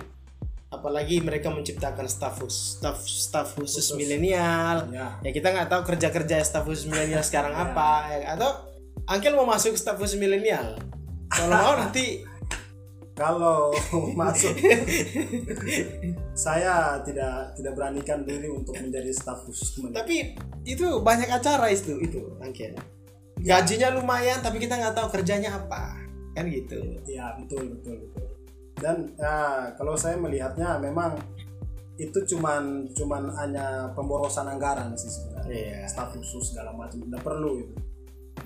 apalagi 0.68 1.24
mereka 1.24 1.48
menciptakan 1.48 2.04
staf 2.04 2.44
khusus 2.44 2.76
staf 2.76 3.00
staf 3.00 3.48
khusus 3.56 3.88
milenial. 3.96 4.84
Ya 4.92 5.16
ya 5.24 5.30
kita 5.32 5.48
nggak 5.52 5.68
tahu 5.72 5.82
kerja 5.94 6.08
kerja 6.12 6.36
staf 6.44 6.68
khusus 6.68 6.84
milenial 6.84 7.24
sekarang 7.24 7.56
Ya. 7.56 7.72
apa 7.72 7.88
ya, 8.12 8.36
atau 8.36 8.50
Angkel 9.08 9.32
mau 9.32 9.48
masuk 9.48 9.72
staf 9.80 9.96
khusus 9.96 10.20
milenial? 10.20 10.76
Kalau 11.32 11.56
mau 11.56 11.74
nanti. 11.80 12.24
Kalau 13.18 13.74
masuk 14.14 14.54
saya 16.38 17.02
tidak 17.02 17.50
tidak 17.58 17.72
beranikan 17.74 18.22
diri 18.22 18.46
untuk 18.46 18.78
menjadi 18.78 19.10
staf 19.10 19.42
khusus 19.42 19.74
kementerian 19.74 19.98
tapi 19.98 20.16
itu 20.62 20.86
banyak 21.02 21.26
acara 21.26 21.66
itu 21.66 21.98
itu 21.98 22.22
Angkel 22.38 22.78
gajinya 23.42 23.94
lumayan 23.98 24.38
tapi 24.38 24.62
kita 24.62 24.78
nggak 24.78 24.94
tahu 24.94 25.08
kerjanya 25.18 25.50
apa. 25.58 25.98
Kan 26.38 26.46
gitu. 26.46 26.78
Ya 27.10 27.34
betul 27.34 27.74
betul 27.74 28.06
betul 28.06 28.27
dan 28.78 29.12
ya, 29.18 29.34
kalau 29.74 29.98
saya 29.98 30.16
melihatnya 30.16 30.78
memang 30.78 31.18
itu 31.98 32.14
cuman 32.34 32.86
cuman 32.94 33.34
hanya 33.42 33.90
pemborosan 33.92 34.46
anggaran 34.46 34.94
sih 34.94 35.10
sebenarnya. 35.10 35.50
Iya. 35.50 35.78
staf 35.90 36.14
khusus 36.14 36.54
segala 36.54 36.70
macam 36.70 37.02
tidak 37.02 37.22
perlu 37.26 37.58
itu. 37.58 37.74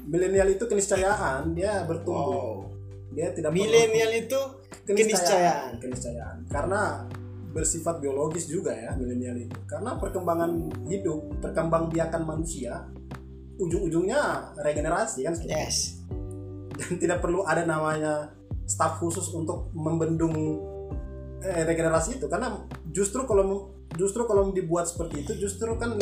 Milenial 0.09 0.49
itu 0.57 0.64
keniscayaan 0.64 1.53
dia 1.53 1.85
bertumbuh. 1.85 2.64
Wow. 2.64 2.73
Dia 3.12 3.29
tidak 3.37 3.53
milenial 3.53 4.09
itu 4.16 4.40
keniscayaan. 4.88 5.77
Keniscayaan. 5.77 6.49
Karena 6.49 7.05
bersifat 7.53 8.01
biologis 8.01 8.49
juga 8.49 8.73
ya 8.73 8.97
milenial 8.97 9.37
itu. 9.37 9.59
Karena 9.68 10.01
perkembangan 10.01 10.51
hidup 10.88 11.45
perkembangbiakan 11.45 12.25
manusia 12.25 12.88
ujung-ujungnya 13.61 14.57
regenerasi 14.64 15.29
kan 15.29 15.35
yes. 15.45 16.01
Dan 16.73 16.97
tidak 16.97 17.21
perlu 17.21 17.45
ada 17.45 17.68
namanya 17.68 18.33
staf 18.73 18.97
khusus 18.97 19.29
untuk 19.33 19.69
membendung 19.77 20.33
eh, 21.41 21.63
regenerasi 21.63 22.17
itu. 22.17 22.27
Karena 22.27 22.57
justru 22.89 23.29
kalau 23.29 23.69
justru 23.93 24.25
kalau 24.25 24.49
dibuat 24.51 24.89
seperti 24.89 25.29
itu 25.29 25.33
justru 25.37 25.77
kan 25.77 26.01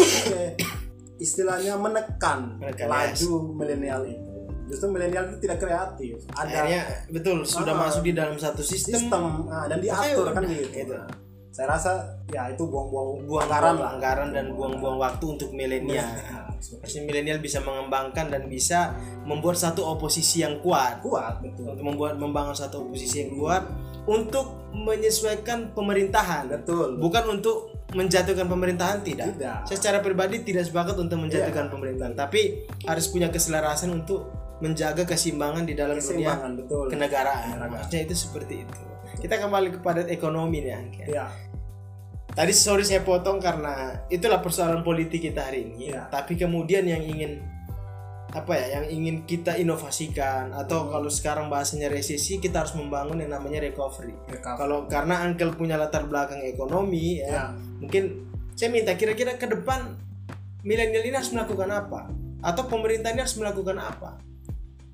istilahnya 1.24 1.74
menekan 1.76 2.56
Menekan, 2.56 2.87
laju 2.87 3.30
milenial 3.52 4.02
itu. 4.06 4.30
Justru 4.70 4.87
milenial 4.88 5.35
itu 5.35 5.42
tidak 5.42 5.59
kreatif. 5.59 6.22
Ada 6.30 6.46
akhirnya 6.46 6.83
betul 7.11 7.42
sudah 7.42 7.74
Ah. 7.74 7.80
masuk 7.85 8.06
di 8.06 8.14
dalam 8.14 8.38
satu 8.38 8.62
sistem, 8.62 9.11
sistem. 9.11 9.22
Ah, 9.50 9.66
dan 9.66 9.83
diatur 9.83 10.30
kan 10.30 10.46
gitu. 10.46 10.94
Nah, 10.94 11.11
saya 11.50 11.66
rasa 11.74 11.90
ya 12.30 12.46
itu 12.46 12.62
buang-buang 12.62 13.26
buang 13.26 13.42
anggaran 13.50 13.74
lah. 13.76 13.90
anggaran 13.98 14.28
dan 14.30 14.46
buang-buang 14.54 14.96
waktu 14.96 15.24
untuk 15.26 15.50
milenial. 15.50 16.06
Seperti 16.06 16.49
pasti 16.60 17.00
milenial 17.00 17.40
bisa 17.40 17.64
mengembangkan 17.64 18.28
dan 18.28 18.46
bisa 18.46 18.92
membuat 19.24 19.56
satu 19.56 19.82
oposisi 19.84 20.44
yang 20.44 20.60
kuat 20.60 21.00
kuat 21.00 21.40
betul 21.40 21.72
untuk 21.72 21.84
membuat 21.84 22.20
membangun 22.20 22.52
satu 22.52 22.84
oposisi 22.84 23.26
yang 23.26 23.32
kuat 23.34 23.64
untuk 24.04 24.70
menyesuaikan 24.76 25.72
pemerintahan 25.72 26.52
betul 26.52 27.00
bukan 27.00 27.40
untuk 27.40 27.80
menjatuhkan 27.90 28.46
pemerintahan 28.46 29.02
tidak. 29.02 29.34
Tidak. 29.34 29.66
Saya 29.66 29.76
secara 29.76 29.98
pribadi 29.98 30.46
tidak 30.46 30.70
sepakat 30.70 30.94
untuk 30.94 31.26
menjatuhkan 31.26 31.66
Iya. 31.66 31.72
pemerintahan, 31.74 32.14
tapi 32.14 32.62
harus 32.86 33.10
punya 33.10 33.28
keselarasan 33.34 33.90
untuk 33.90 34.30
menjaga 34.62 35.02
keseimbangan 35.08 35.66
di 35.66 35.74
dalam 35.74 35.98
dunia 35.98 36.38
betul 36.54 36.86
kenegaraan. 36.86 37.58
Maksudnya 37.66 38.00
itu 38.06 38.14
seperti 38.14 38.62
itu. 38.62 38.80
Kita 39.18 39.42
kembali 39.42 39.82
kepada 39.82 40.06
ekonomi 40.06 40.62
nih, 40.62 41.10
ya 41.10 41.49
Tadi 42.30 42.52
sorry 42.54 42.86
saya 42.86 43.02
potong 43.02 43.42
karena 43.42 44.06
itulah 44.06 44.38
persoalan 44.38 44.86
politik 44.86 45.18
kita 45.20 45.50
hari 45.50 45.66
ini. 45.66 45.90
Iya. 45.90 46.06
Tapi 46.08 46.38
kemudian 46.38 46.86
yang 46.86 47.02
ingin 47.02 47.42
apa 48.30 48.54
ya, 48.54 48.78
yang 48.78 48.86
ingin 48.86 49.26
kita 49.26 49.58
inovasikan 49.58 50.54
atau 50.54 50.86
Hmm. 50.86 50.90
kalau 50.94 51.10
sekarang 51.10 51.46
bahasanya 51.50 51.90
resesi 51.90 52.38
kita 52.38 52.62
harus 52.62 52.78
membangun 52.78 53.18
yang 53.18 53.34
namanya 53.34 53.58
recovery. 53.58 54.14
Recovery. 54.30 54.58
Kalau 54.62 54.78
karena 54.86 55.26
Uncle 55.26 55.58
punya 55.58 55.74
latar 55.74 56.06
belakang 56.06 56.38
ekonomi 56.46 57.18
ya, 57.18 57.26
Ya. 57.26 57.44
mungkin 57.82 58.30
saya 58.54 58.70
minta 58.70 58.94
kira-kira 58.94 59.34
ke 59.34 59.50
depan 59.50 59.98
milenial 60.62 61.02
ini 61.02 61.16
harus 61.18 61.34
melakukan 61.34 61.66
apa? 61.74 62.06
Atau 62.38 62.70
pemerintah 62.70 63.10
ini 63.10 63.26
harus 63.26 63.34
melakukan 63.34 63.74
apa? 63.82 64.22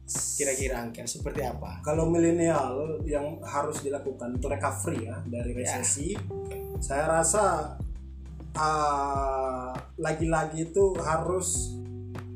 Kira-kira 0.08 0.86
Uncle 0.86 1.04
seperti 1.04 1.42
apa? 1.44 1.82
kalau 1.84 2.08
milenial 2.08 3.02
yang 3.04 3.36
harus 3.42 3.82
dilakukan 3.82 4.38
untuk 4.38 4.54
recovery 4.54 5.10
ya 5.12 5.18
dari 5.26 5.50
resesi 5.52 6.14
saya 6.80 7.04
rasa 7.20 7.76
ah, 8.56 9.72
lagi-lagi 9.96 10.68
itu 10.72 10.96
harus 11.00 11.76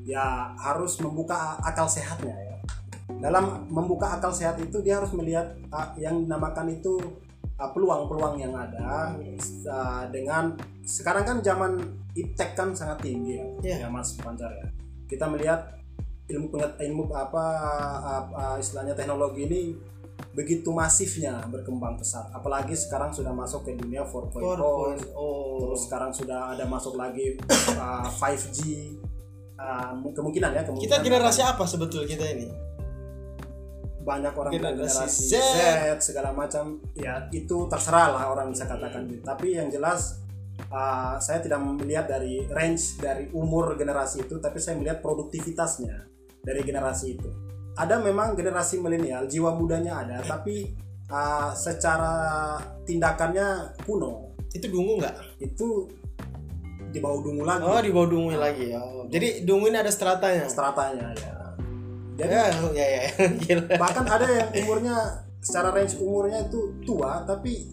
ya 0.04 0.56
harus 0.56 0.96
membuka 0.98 1.60
akal 1.60 1.86
sehatnya 1.86 2.34
ya 2.34 2.56
dalam 3.20 3.68
membuka 3.68 4.16
akal 4.16 4.32
sehat 4.32 4.56
itu 4.62 4.80
dia 4.80 4.98
harus 5.02 5.12
melihat 5.12 5.52
ah, 5.70 5.92
yang 6.00 6.24
dinamakan 6.24 6.72
itu 6.72 6.96
ah, 7.60 7.68
peluang-peluang 7.70 8.40
yang 8.40 8.54
ada 8.56 9.12
ah, 9.68 10.04
dengan 10.08 10.56
sekarang 10.84 11.24
kan 11.26 11.38
zaman 11.44 11.72
iptek 12.16 12.58
kan 12.58 12.74
sangat 12.74 13.06
tinggi 13.06 13.38
ya, 13.38 13.46
Iya. 13.62 13.76
ya 13.86 13.88
Mas 13.92 14.16
Pancar 14.18 14.50
ya 14.50 14.66
kita 15.06 15.26
melihat 15.26 15.78
ilmu 16.30 16.54
ilmu 16.78 17.02
apa, 17.10 17.44
apa 18.06 18.62
istilahnya 18.62 18.94
teknologi 18.94 19.50
ini 19.50 19.62
begitu 20.30 20.70
masifnya 20.70 21.42
berkembang 21.50 21.98
pesat 21.98 22.30
apalagi 22.30 22.76
sekarang 22.76 23.10
sudah 23.10 23.34
masuk 23.34 23.66
ke 23.66 23.74
dunia 23.76 24.06
4.0 24.06 24.40
Oh, 25.14 25.68
terus 25.68 25.86
sekarang 25.86 26.10
sudah 26.14 26.54
ada 26.54 26.64
masuk 26.66 26.96
lagi 26.96 27.36
uh, 27.76 28.06
5G 28.08 28.60
Uh, 29.60 29.92
kemungkinan 30.16 30.56
ya 30.56 30.64
kemungkinan 30.64 30.88
kita 30.88 31.04
generasi 31.04 31.44
apa 31.44 31.68
sebetul 31.68 32.08
kita 32.08 32.24
ini? 32.32 32.48
banyak 34.00 34.32
orang 34.32 34.52
Generasi 34.56 34.80
generasi 34.80 35.22
Z. 35.28 35.32
Z. 35.36 35.56
segala 36.00 36.32
macam 36.32 36.80
ya 36.96 37.28
itu 37.28 37.68
terserah 37.68 38.08
lah 38.16 38.24
orang 38.32 38.48
bisa 38.48 38.64
katakan 38.64 39.04
gitu. 39.06 39.20
tapi 39.20 39.60
yang 39.60 39.68
jelas 39.68 40.24
uh, 40.72 41.20
saya 41.20 41.44
tidak 41.44 41.60
melihat 41.60 42.08
dari 42.08 42.48
range 42.48 42.96
dari 42.96 43.28
umur 43.36 43.76
generasi 43.76 44.24
itu 44.24 44.40
tapi 44.40 44.56
saya 44.56 44.80
melihat 44.80 45.04
produktivitasnya 45.04 46.08
dari 46.40 46.64
generasi 46.64 47.20
itu 47.20 47.30
ada 47.74 47.98
memang 47.98 48.34
generasi 48.34 48.78
milenial 48.78 49.24
jiwa 49.24 49.54
mudanya 49.54 50.02
ada 50.02 50.18
tapi 50.22 50.74
uh, 51.06 51.50
secara 51.52 52.56
tindakannya 52.82 53.76
kuno 53.84 54.30
Itu 54.50 54.66
dungu 54.66 54.98
nggak? 54.98 55.14
itu 55.38 55.86
di 56.90 56.98
bawah 56.98 57.22
dungu 57.22 57.46
lagi 57.46 57.62
Oh, 57.62 57.78
di 57.78 57.90
bawah 57.94 58.08
dungu 58.10 58.34
lagi 58.34 58.74
ya. 58.74 58.82
Jadi 59.06 59.46
dungu 59.46 59.70
ini 59.70 59.78
ada 59.78 59.92
stratanya. 59.94 60.50
stratanya 60.50 61.14
ya 61.14 61.34
jadi 62.18 62.34
Ya, 62.76 62.86
ya, 62.86 62.86
ya. 63.00 63.02
Gila. 63.38 63.64
bahkan 63.78 64.04
ada 64.04 64.26
yang 64.28 64.50
umurnya 64.60 64.96
secara 65.40 65.72
range 65.72 65.96
umurnya 65.96 66.44
itu 66.44 66.76
tua 66.84 67.24
tapi 67.24 67.70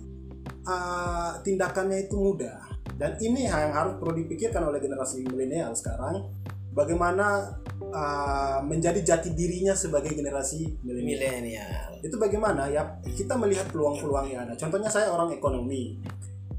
uh, 0.64 1.36
tindakannya 1.44 2.08
itu 2.08 2.16
muda 2.16 2.64
dan 2.96 3.20
ini 3.20 3.44
yang 3.44 3.76
harus 3.76 4.00
perlu 4.00 4.16
dipikirkan 4.16 4.64
oleh 4.64 4.80
generasi 4.80 5.26
milenial 5.26 5.76
sekarang 5.76 6.32
bagaimana 6.78 7.58
uh, 7.90 8.62
menjadi 8.62 9.02
jati 9.02 9.34
dirinya 9.34 9.74
sebagai 9.74 10.14
generasi 10.14 10.78
milenial. 10.86 11.98
Itu 12.06 12.22
bagaimana? 12.22 12.70
Ya 12.70 13.02
kita 13.02 13.34
melihat 13.34 13.74
peluang-peluang 13.74 14.30
yang 14.30 14.46
ada. 14.46 14.54
Contohnya 14.54 14.94
saya 14.94 15.10
orang 15.10 15.34
ekonomi. 15.34 15.98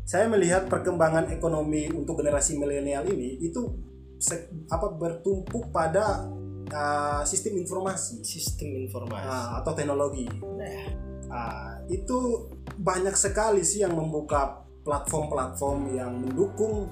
Saya 0.02 0.26
melihat 0.26 0.66
perkembangan 0.66 1.30
ekonomi 1.30 1.86
untuk 1.94 2.18
generasi 2.18 2.58
milenial 2.58 3.06
ini 3.06 3.38
itu 3.38 3.70
se- 4.18 4.50
apa 4.66 4.90
bertumpuk 4.90 5.70
pada 5.70 6.26
uh, 6.74 7.22
sistem 7.22 7.62
informasi. 7.62 8.26
Sistem 8.26 8.74
informasi. 8.88 9.22
Nah, 9.22 9.62
atau 9.62 9.70
teknologi. 9.78 10.26
Nah, 10.42 11.06
Ah, 11.28 11.76
itu 11.92 12.48
banyak 12.80 13.12
sekali 13.12 13.60
sih 13.60 13.84
yang 13.84 13.92
membuka 13.92 14.64
platform-platform 14.80 15.80
yang 15.92 16.12
mendukung 16.16 16.88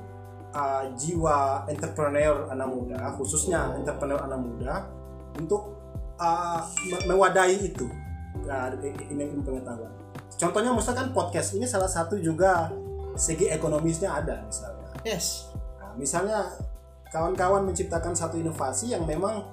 ah, 0.54 0.85
jiwa 0.94 1.66
entrepreneur 1.70 2.50
anak 2.52 2.68
muda, 2.68 2.98
khususnya 3.18 3.74
entrepreneur 3.78 4.20
anak 4.22 4.40
muda 4.40 4.74
untuk 5.38 5.76
me- 6.88 7.04
mewadahi 7.12 7.72
itu. 7.72 7.87
Nah, 8.46 8.72
ini 8.78 9.26
ini 9.26 9.42
pengetahuan. 9.42 9.92
Contohnya 10.37 10.70
misalkan 10.72 11.11
podcast 11.16 11.56
ini 11.56 11.64
salah 11.64 11.88
satu 11.88 12.20
juga 12.20 12.68
segi 13.16 13.48
ekonomisnya 13.48 14.12
ada 14.12 14.44
misalnya. 14.44 14.92
yes. 15.04 15.48
Nah, 15.80 15.92
misalnya 15.96 16.52
kawan-kawan 17.09 17.64
menciptakan 17.64 18.12
satu 18.12 18.37
inovasi 18.37 18.92
yang 18.92 19.09
memang 19.09 19.44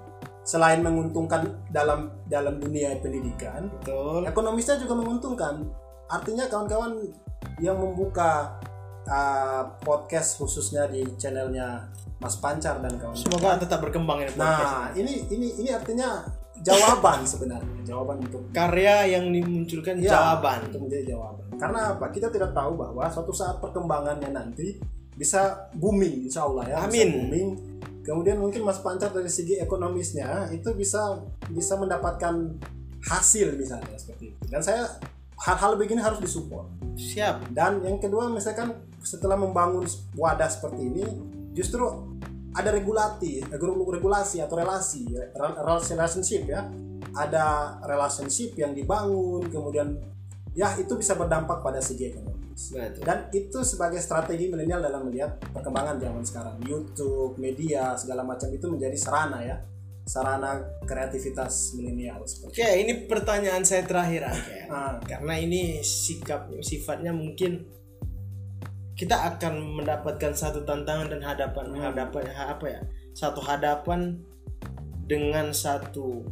selain 0.43 0.83
menguntungkan 0.83 1.63
dalam 1.71 2.11
dalam 2.27 2.59
dunia 2.59 2.99
pendidikan, 2.99 3.71
Betul. 3.79 4.27
ekonomisnya 4.27 4.75
juga 4.75 4.99
menguntungkan. 4.99 5.63
Artinya 6.11 6.51
kawan-kawan 6.51 6.99
yang 7.63 7.79
membuka 7.79 8.59
uh, 9.05 9.63
podcast 9.81 10.37
khususnya 10.37 10.87
di 10.87 11.03
channelnya 11.15 11.87
Mas 12.19 12.39
Pancar 12.39 12.79
dan 12.79 12.95
kawan. 12.95 13.15
Semoga 13.15 13.59
tetap 13.59 13.83
berkembang 13.83 14.23
ini 14.23 14.31
podcast. 14.31 14.71
Nah, 14.71 14.87
ini 14.95 15.27
ini 15.27 15.47
ini 15.59 15.69
artinya 15.71 16.23
jawaban 16.63 17.27
sebenarnya, 17.31 17.77
jawaban 17.83 18.23
untuk 18.23 18.47
Karya 18.55 19.19
yang 19.19 19.27
dimunculkan 19.29 19.99
Ya, 19.99 20.15
jawaban. 20.15 20.71
untuk 20.71 20.87
menjadi 20.87 21.15
jawaban. 21.15 21.45
Karena 21.59 21.79
apa? 21.95 22.05
Kita 22.09 22.27
tidak 22.31 22.55
tahu 22.55 22.79
bahwa 22.79 23.03
suatu 23.11 23.35
saat 23.35 23.59
perkembangannya 23.59 24.31
nanti 24.31 24.79
bisa 25.13 25.69
booming, 25.75 26.25
insya 26.25 26.47
Allah 26.47 26.63
ya. 26.65 26.77
bisa 26.87 26.89
Amin. 26.89 27.09
booming. 27.11 27.49
Kemudian 28.03 28.35
mungkin 28.35 28.67
Mas 28.67 28.83
Pancar 28.83 29.15
dari 29.15 29.31
segi 29.31 29.55
ekonomisnya 29.59 30.51
itu 30.51 30.75
bisa 30.75 31.23
bisa 31.47 31.79
mendapatkan 31.79 32.35
hasil 33.03 33.55
misalnya 33.55 33.95
seperti 33.95 34.35
itu. 34.35 34.43
Dan 34.47 34.59
saya 34.59 34.87
hal-hal 35.39 35.75
begini 35.75 35.99
harus 36.03 36.19
disupport. 36.19 36.67
Siap. 36.95 37.51
Dan 37.51 37.83
yang 37.83 37.99
kedua 37.99 38.27
misalkan 38.27 38.75
setelah 39.03 39.35
membangun 39.35 39.83
wadah 40.15 40.47
seperti 40.47 40.81
ini 40.87 41.05
justru 41.53 41.83
ada 42.53 42.69
regulati, 42.69 43.41
regulasi 43.49 44.37
atau 44.37 44.55
relasi, 44.57 45.09
rel- 45.33 45.57
relationship 45.89 46.45
ya. 46.45 46.69
Ada 47.13 47.77
relationship 47.85 48.57
yang 48.57 48.73
dibangun 48.73 49.45
kemudian 49.49 50.01
ya 50.53 50.73
itu 50.77 50.93
bisa 50.97 51.17
berdampak 51.17 51.61
pada 51.61 51.81
segi 51.81 52.13
ekonomis. 52.13 52.73
Betul. 52.73 53.03
Dan 53.05 53.29
itu 53.33 53.59
sebagai 53.65 54.01
strategi 54.01 54.49
milenial 54.49 54.81
dalam 54.81 55.09
melihat 55.09 55.41
perkembangan 55.49 55.97
zaman 55.97 56.23
sekarang. 56.25 56.55
YouTube, 56.65 57.37
media, 57.41 57.97
segala 57.97 58.21
macam 58.21 58.49
itu 58.53 58.65
menjadi 58.69 58.97
sarana 58.97 59.41
ya. 59.41 59.57
Sarana 60.03 60.59
kreativitas 60.83 61.73
milenial 61.79 62.21
Oke, 62.21 62.67
ini 62.83 63.07
pertanyaan 63.07 63.63
saya 63.63 63.87
terakhir 63.87 64.27
Angke. 64.29 64.57
Ah, 64.67 64.99
Karena 64.99 65.39
ini 65.39 65.79
sikap 65.79 66.51
sifatnya 66.59 67.15
mungkin 67.15 67.63
kita 68.93 69.15
akan 69.33 69.81
mendapatkan 69.81 70.31
satu 70.31 70.61
tantangan 70.63 71.09
dan 71.09 71.21
hadapan 71.21 71.65
Hmm. 71.73 71.81
hadapan 71.89 72.23
apa 72.29 72.65
ya? 72.69 72.81
Satu 73.13 73.41
hadapan 73.41 74.21
dengan 75.03 75.49
satu 75.51 76.23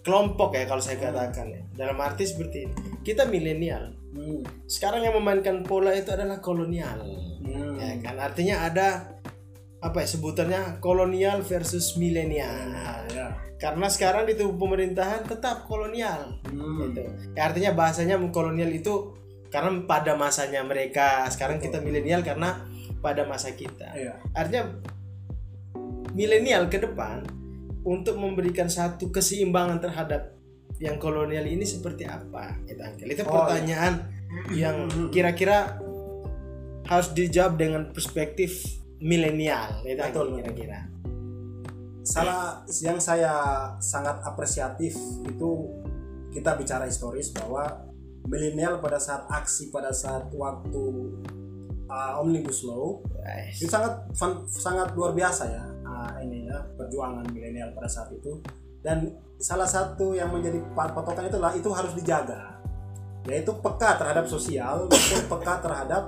kelompok 0.00 0.54
ya 0.54 0.64
kalau 0.64 0.80
saya 0.80 1.00
katakan 1.00 1.50
ya. 1.50 1.62
Dalam 1.74 1.98
arti 1.98 2.24
seperti 2.24 2.68
ini. 2.68 2.74
Kita 3.02 3.26
milenial. 3.26 3.90
hmm, 4.14 4.68
Sekarang 4.70 5.02
yang 5.02 5.16
memainkan 5.18 5.60
pola 5.60 5.92
itu 5.92 6.08
adalah 6.08 6.38
kolonial. 6.38 7.02
hmm, 7.42 7.76
Ya 7.76 7.92
kan 8.00 8.16
artinya 8.16 8.64
ada 8.64 8.88
apa 9.76 10.02
ya 10.02 10.08
sebutannya 10.08 10.80
kolonial 10.80 11.42
versus 11.42 11.98
milenial. 11.98 12.54
ya. 13.10 13.28
Karena 13.56 13.88
sekarang 13.88 14.28
di 14.28 14.36
tubuh 14.36 14.68
pemerintahan 14.68 15.24
tetap 15.24 15.64
kolonial 15.64 16.36
Hmm, 16.44 16.92
gitu. 16.92 17.02
Ya, 17.32 17.48
artinya 17.48 17.72
bahasanya 17.72 18.20
kolonial 18.28 18.68
itu 18.68 19.16
karena 19.56 19.72
pada 19.88 20.12
masanya 20.20 20.60
mereka. 20.60 21.24
Sekarang 21.32 21.56
kita 21.56 21.80
milenial 21.80 22.20
karena 22.20 22.60
pada 23.00 23.24
masa 23.24 23.56
kita. 23.56 23.88
iya. 23.96 24.20
Artinya 24.36 24.68
milenial 26.12 26.68
ke 26.68 26.76
depan 26.76 27.24
untuk 27.88 28.20
memberikan 28.20 28.68
satu 28.68 29.08
keseimbangan 29.08 29.80
terhadap 29.80 30.36
yang 30.76 31.00
kolonial 31.00 31.48
ini 31.48 31.64
seperti 31.64 32.04
apa? 32.04 32.52
Angkel. 32.68 33.08
Itu 33.16 33.24
Oh, 33.24 33.48
pertanyaan 33.48 34.04
yang 34.52 34.92
kira-kira 35.08 35.80
harus 36.84 37.08
dijawab 37.16 37.56
dengan 37.56 37.82
perspektif 37.96 38.60
milenial, 39.00 39.80
Angkel, 39.80 40.12
Betul. 40.12 40.28
kira-kira. 40.44 40.80
salah 42.06 42.62
yang 42.86 43.02
saya 43.02 43.34
sangat 43.82 44.22
apresiatif 44.22 44.94
itu 45.26 45.50
kita 46.30 46.54
bicara 46.54 46.86
historis 46.86 47.34
bahwa 47.34 47.85
milenial 48.26 48.82
pada 48.82 48.98
saat 48.98 49.26
aksi 49.30 49.70
pada 49.70 49.94
saat 49.94 50.28
waktu 50.34 50.84
uh, 51.86 52.20
omnibus 52.20 52.66
law. 52.66 53.00
Guys. 53.06 53.62
itu 53.62 53.70
sangat 53.70 54.06
fun- 54.14 54.46
sangat 54.46 54.94
luar 54.94 55.14
biasa 55.14 55.50
ya 55.50 55.64
uh, 55.86 56.10
ini 56.22 56.46
ya 56.50 56.58
perjuangan 56.74 57.26
milenial 57.30 57.72
pada 57.72 57.88
saat 57.88 58.10
itu. 58.12 58.42
Dan 58.82 59.18
salah 59.42 59.66
satu 59.66 60.14
yang 60.14 60.30
menjadi 60.30 60.62
patokan 60.74 61.26
itulah 61.26 61.52
itu 61.54 61.70
harus 61.72 61.92
dijaga. 61.94 62.58
Yaitu 63.26 63.50
peka 63.58 63.98
terhadap 63.98 64.30
sosial 64.30 64.86
maupun 64.90 65.22
peka 65.26 65.54
terhadap 65.64 66.02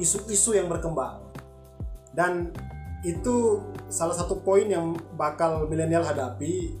isu-isu 0.00 0.56
yang 0.56 0.68
berkembang. 0.68 1.20
Dan 2.16 2.52
itu 3.04 3.60
salah 3.92 4.16
satu 4.16 4.40
poin 4.40 4.64
yang 4.64 4.96
bakal 5.14 5.68
milenial 5.68 6.02
hadapi 6.02 6.74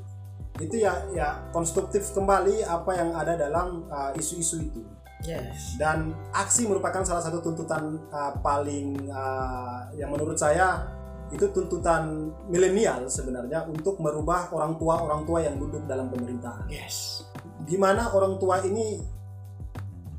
itu 0.56 0.80
ya 0.80 1.04
ya 1.12 1.44
konstruktif 1.52 2.12
kembali 2.16 2.64
apa 2.64 2.90
yang 2.96 3.10
ada 3.12 3.36
dalam 3.36 3.84
uh, 3.92 4.12
isu-isu 4.16 4.60
itu 4.62 4.82
Yes. 5.24 5.80
dan 5.80 6.12
aksi 6.28 6.68
merupakan 6.68 7.00
salah 7.00 7.24
satu 7.24 7.40
tuntutan 7.40 7.98
uh, 8.12 8.36
paling 8.44 9.08
uh, 9.08 9.88
yang 9.96 10.12
menurut 10.12 10.36
saya 10.36 10.84
itu 11.32 11.50
tuntutan 11.56 12.30
milenial 12.52 13.08
sebenarnya 13.08 13.64
untuk 13.64 13.96
merubah 13.98 14.52
orang 14.52 14.76
tua 14.76 15.00
orang 15.00 15.24
tua 15.24 15.40
yang 15.42 15.56
duduk 15.56 15.88
dalam 15.88 16.12
pemerintahan 16.12 16.68
Yes. 16.68 17.24
di 17.64 17.80
mana 17.80 18.12
orang 18.12 18.36
tua 18.36 18.60
ini 18.68 19.00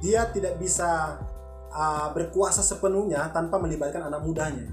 dia 0.01 0.27
tidak 0.33 0.57
bisa 0.57 1.21
uh, 1.71 2.09
berkuasa 2.11 2.65
sepenuhnya 2.65 3.29
tanpa 3.29 3.61
melibatkan 3.61 4.09
anak 4.09 4.25
mudanya 4.25 4.65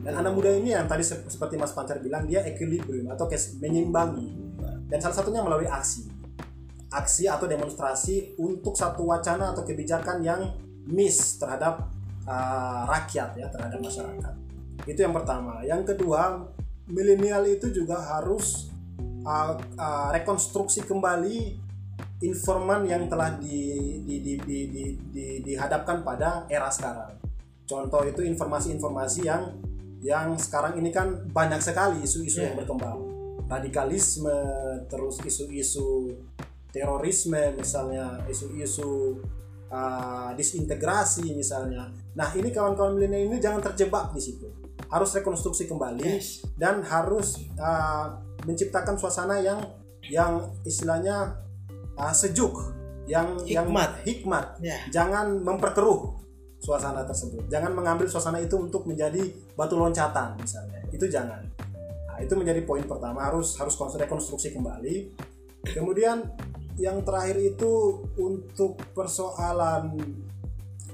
dan 0.00 0.16
anak 0.16 0.32
muda 0.32 0.48
ini 0.56 0.72
yang 0.72 0.88
tadi 0.88 1.04
sep- 1.04 1.28
seperti 1.28 1.60
Mas 1.60 1.76
Pancar 1.76 2.00
bilang 2.00 2.24
dia 2.24 2.40
equilibrium 2.48 3.12
atau 3.12 3.28
menyimbangi 3.60 4.49
dan 4.90 4.98
salah 4.98 5.16
satunya 5.22 5.40
melalui 5.40 5.70
aksi 5.70 6.10
aksi 6.90 7.30
atau 7.30 7.46
demonstrasi 7.46 8.34
untuk 8.42 8.74
satu 8.74 9.06
wacana 9.06 9.54
atau 9.54 9.62
kebijakan 9.62 10.26
yang 10.26 10.50
miss 10.90 11.38
terhadap 11.38 11.86
uh, 12.26 12.82
rakyat 12.90 13.38
ya 13.38 13.46
terhadap 13.46 13.78
masyarakat 13.78 14.34
itu 14.90 14.98
yang 14.98 15.14
pertama 15.14 15.62
yang 15.62 15.86
kedua 15.86 16.50
milenial 16.90 17.46
itu 17.46 17.70
juga 17.70 18.02
harus 18.02 18.74
uh, 19.22 19.54
uh, 19.78 20.08
rekonstruksi 20.10 20.82
kembali 20.82 21.70
informan 22.20 22.84
yang 22.84 23.08
telah 23.08 23.32
di, 23.40 24.00
di, 24.04 24.20
di, 24.20 24.34
di, 24.36 24.58
di, 24.68 24.84
di- 25.08 25.40
dihadapkan 25.40 26.04
pada 26.04 26.44
era 26.52 26.68
sekarang. 26.68 27.16
Contoh 27.64 28.04
itu 28.04 28.20
informasi-informasi 28.20 29.20
yang 29.24 29.56
yang 30.00 30.36
sekarang 30.36 30.80
ini 30.80 30.92
kan 30.92 31.28
banyak 31.28 31.60
sekali 31.60 32.04
isu-isu 32.04 32.44
yang 32.44 32.56
Yeah. 32.56 32.60
berkembang. 32.64 33.19
Radikalisme, 33.50 34.38
terus 34.86 35.18
isu-isu 35.26 36.14
terorisme 36.70 37.58
misalnya, 37.58 38.22
isu-isu 38.30 39.18
uh, 39.68 40.30
disintegrasi 40.38 41.34
misalnya. 41.34 41.90
Nah, 42.14 42.30
ini 42.38 42.54
kawan-kawan 42.54 42.94
milenial 42.94 43.34
ini 43.34 43.36
jangan 43.42 43.58
terjebak 43.58 44.14
di 44.14 44.22
situ. 44.22 44.46
Harus 44.86 45.10
rekonstruksi 45.18 45.66
kembali 45.66 46.02
Yes. 46.02 46.46
dan 46.54 46.82
harus 46.86 47.42
uh, 47.58 48.14
menciptakan 48.46 48.94
suasana 48.94 49.42
yang 49.42 49.60
yang 50.06 50.50
istilahnya 50.64 51.38
uh, 51.94 52.14
sejuk 52.14 52.54
yang 53.06 53.42
yang 53.44 53.66
Hikmat. 53.66 53.90
hikmat 54.06 54.46
Ya. 54.62 54.78
jangan 54.90 55.42
memperkeruh 55.42 56.14
suasana 56.62 57.02
tersebut 57.02 57.48
jangan 57.50 57.74
mengambil 57.74 58.06
suasana 58.06 58.38
itu 58.38 58.54
untuk 58.54 58.86
menjadi 58.86 59.18
batu 59.58 59.74
loncatan 59.74 60.38
misalnya 60.38 60.78
itu 60.94 61.08
jangan 61.10 61.42
itu 62.20 62.32
menjadi 62.36 62.62
poin 62.68 62.84
pertama 62.84 63.26
harus 63.26 63.56
harus 63.56 63.74
kons- 63.74 63.96
rekonstruksi 63.96 64.52
kembali 64.52 65.12
kemudian 65.72 66.24
yang 66.80 67.04
terakhir 67.04 67.36
itu 67.36 68.04
untuk 68.16 68.80
persoalan 68.96 70.00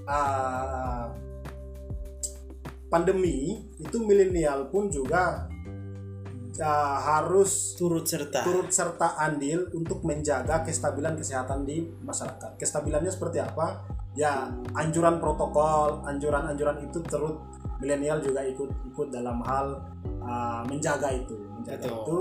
uh, 0.07 1.07
pandemi 2.91 3.67
itu 3.79 3.97
milenial 4.03 4.71
pun 4.71 4.91
juga 4.91 5.47
uh, 6.59 6.99
harus 7.03 7.75
Turut 7.79 8.07
serta. 8.07 8.43
turut 8.47 8.71
serta 8.71 9.19
andil 9.21 9.69
untuk 9.75 10.03
menjaga 10.07 10.63
kestabilan 10.65 11.19
kesehatan 11.19 11.67
di 11.67 11.87
masyarakat. 12.03 12.57
Kestabilannya 12.57 13.13
seperti 13.13 13.43
apa? 13.43 13.85
Ya, 14.17 14.49
anjuran 14.73 15.21
protokol, 15.21 16.01
anjuran-anjuran 16.09 16.89
itu 16.89 17.05
turut 17.05 17.37
milenial 17.83 18.19
juga 18.23 18.41
ikut 18.45 18.71
ikut 18.93 19.09
dalam 19.13 19.41
hal 19.45 19.81
uh, 20.25 20.63
menjaga 20.67 21.13
itu, 21.13 21.37
menjaga 21.57 21.87
Betul. 21.87 22.03
itu 22.03 22.19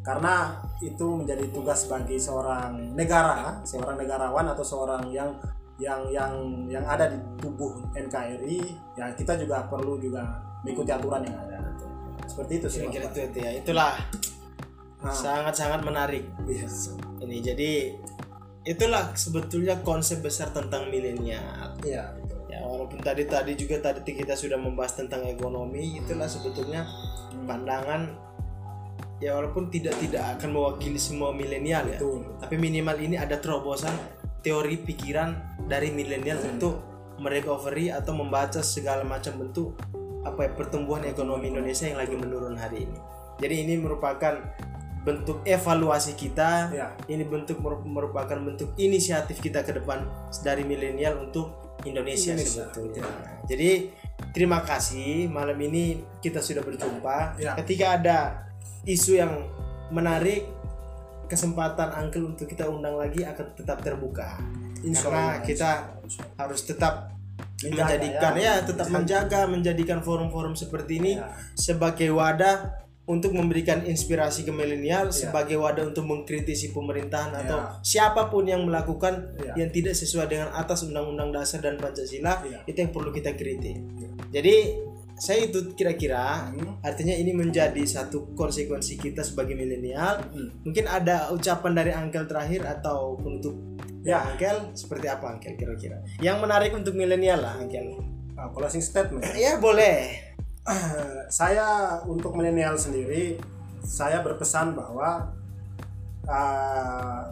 karena 0.00 0.56
itu 0.80 1.06
menjadi 1.12 1.44
tugas 1.52 1.84
bagi 1.84 2.16
seorang 2.16 2.96
negara, 2.96 3.60
seorang 3.68 4.00
negarawan 4.00 4.48
atau 4.48 4.64
seorang 4.64 5.12
yang 5.12 5.28
yang 5.80 6.00
yang 6.12 6.32
yang 6.68 6.84
ada 6.84 7.08
di 7.08 7.16
tubuh 7.40 7.84
NKRI, 7.92 8.60
ya 8.96 9.12
kita 9.16 9.36
juga 9.36 9.64
perlu 9.68 10.00
juga 10.00 10.24
mengikuti 10.64 10.92
aturan 10.92 11.24
yang 11.24 11.36
ada. 11.36 11.58
Seperti 12.28 12.52
itu 12.62 12.66
sih. 12.68 12.80
Kira-kira 12.88 13.06
itu, 13.10 13.20
itu 13.26 13.38
ya. 13.40 13.50
Itulah 13.58 13.92
Ah. 15.00 15.08
sangat-sangat 15.08 15.80
menarik. 15.80 16.28
Iya. 16.44 16.68
Ini 17.24 17.36
jadi 17.40 17.70
itulah 18.68 19.16
sebetulnya 19.16 19.80
konsep 19.80 20.20
besar 20.20 20.52
tentang 20.52 20.92
milenial. 20.92 21.72
Ya 21.80 22.19
walaupun 22.66 22.98
tadi 23.00 23.28
tadi 23.28 23.54
juga 23.54 23.78
tadi 23.78 24.12
kita 24.12 24.34
sudah 24.34 24.58
membahas 24.58 24.98
tentang 24.98 25.24
ekonomi, 25.28 26.00
itulah 26.00 26.26
sebetulnya 26.26 26.88
pandangan 27.46 28.10
ya 29.20 29.36
walaupun 29.36 29.68
tidak 29.68 29.94
tidak 30.00 30.24
akan 30.36 30.56
mewakili 30.56 30.96
semua 30.96 31.30
milenial 31.30 31.84
ya. 31.86 32.00
Betul. 32.00 32.26
Tapi 32.40 32.54
minimal 32.56 32.96
ini 32.98 33.16
ada 33.20 33.36
terobosan 33.36 33.92
teori 34.40 34.80
pikiran 34.80 35.36
dari 35.68 35.92
milenial 35.92 36.40
untuk 36.48 36.80
merecovery 37.20 37.92
atau 37.92 38.16
membaca 38.16 38.64
segala 38.64 39.04
macam 39.04 39.36
bentuk 39.36 39.76
apa 40.24 40.48
ya 40.48 40.50
pertumbuhan 40.56 41.04
ekonomi 41.04 41.52
Indonesia 41.52 41.84
yang 41.88 42.00
lagi 42.00 42.16
menurun 42.16 42.56
hari 42.56 42.88
ini. 42.88 42.98
Jadi 43.40 43.54
ini 43.68 43.74
merupakan 43.80 44.40
bentuk 45.04 45.40
evaluasi 45.48 46.16
kita. 46.16 46.72
Ya. 46.72 46.92
Ini 47.08 47.24
bentuk 47.24 47.60
meru- 47.60 47.84
merupakan 47.84 48.36
bentuk 48.36 48.72
inisiatif 48.76 49.40
kita 49.40 49.64
ke 49.64 49.76
depan 49.76 50.04
dari 50.44 50.64
milenial 50.64 51.20
untuk 51.24 51.69
Indonesia, 51.84 52.32
Indonesia, 52.36 52.66
sebetulnya. 52.68 53.04
Jadi 53.48 53.70
terima 54.30 54.60
kasih 54.62 55.26
malam 55.26 55.56
ini 55.58 56.00
kita 56.20 56.38
sudah 56.38 56.60
berjumpa. 56.60 57.40
Ya. 57.40 57.56
Ketika 57.56 57.96
ada 57.96 58.18
isu 58.84 59.16
yang 59.16 59.32
menarik, 59.90 60.44
kesempatan 61.26 61.94
Uncle 61.94 62.26
untuk 62.26 62.46
kita 62.46 62.66
undang 62.66 62.98
lagi 62.98 63.22
akan 63.22 63.54
tetap 63.54 63.80
terbuka. 63.80 64.38
Insya 64.80 65.08
Karena 65.08 65.20
Allah, 65.36 65.44
kita 65.44 65.70
insya 66.02 66.20
Allah. 66.24 66.36
harus 66.40 66.60
tetap 66.64 66.94
Menjaga, 67.60 67.76
menjadikan 67.76 68.32
ya. 68.36 68.40
ya, 68.40 68.54
tetap 68.64 68.86
menjaga 68.88 69.40
menjadikan 69.44 69.98
forum-forum 70.00 70.56
seperti 70.56 70.96
ini 70.96 71.12
Ya. 71.20 71.28
sebagai 71.52 72.08
wadah 72.08 72.72
untuk 73.10 73.34
memberikan 73.34 73.82
inspirasi 73.82 74.46
ke 74.46 74.54
milenial 74.54 75.10
Ya. 75.10 75.14
sebagai 75.26 75.58
wadah 75.58 75.90
untuk 75.90 76.06
mengkritisi 76.06 76.70
pemerintahan 76.70 77.34
Ya. 77.34 77.38
atau 77.42 77.58
siapa 77.82 78.30
pun 78.30 78.46
yang 78.46 78.62
melakukan 78.62 79.34
Ya. 79.42 79.66
yang 79.66 79.70
tidak 79.74 79.98
sesuai 79.98 80.30
dengan 80.30 80.48
atas 80.54 80.86
undang-undang 80.86 81.34
dasar 81.34 81.58
dan 81.58 81.74
Pancasila 81.74 82.46
Ya. 82.46 82.62
itu 82.70 82.78
yang 82.78 82.94
perlu 82.94 83.10
kita 83.10 83.34
kritik. 83.34 83.74
Ya. 83.98 84.08
Jadi 84.38 84.78
saya 85.20 85.44
itu 85.44 85.74
kira-kira 85.74 86.48
Hmm. 86.48 86.80
artinya 86.80 87.12
ini 87.12 87.34
menjadi 87.34 87.82
satu 87.84 88.32
konsekuensi 88.32 88.96
kita 88.96 89.20
sebagai 89.20 89.52
milenial. 89.52 90.22
Hmm. 90.30 90.48
Mungkin 90.62 90.86
ada 90.86 91.34
ucapan 91.34 91.72
dari 91.74 91.90
Angkel 91.92 92.24
terakhir 92.24 92.62
atau 92.64 93.18
penutup 93.18 93.52
Ya. 94.00 94.24
Angkel 94.24 94.72
seperti 94.72 95.12
apa 95.12 95.36
Angkel 95.36 95.60
kira-kira? 95.60 96.00
Yang 96.24 96.36
menarik 96.40 96.72
untuk 96.72 96.96
milenial 96.96 97.44
lah 97.44 97.60
Angkel. 97.60 98.00
Nah, 98.32 98.48
closing 98.56 98.80
statement. 98.80 99.20
Ya 99.36 99.60
boleh. 99.60 100.29
saya 101.40 102.00
untuk 102.04 102.36
milenial 102.36 102.76
sendiri, 102.76 103.40
saya 103.84 104.20
berpesan 104.20 104.76
bahwa 104.76 105.32
uh, 106.28 107.22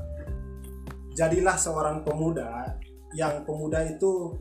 jadilah 1.13 1.57
seorang 1.59 2.07
pemuda 2.07 2.79
yang 3.17 3.43
pemuda 3.45 3.85
itu 3.89 4.37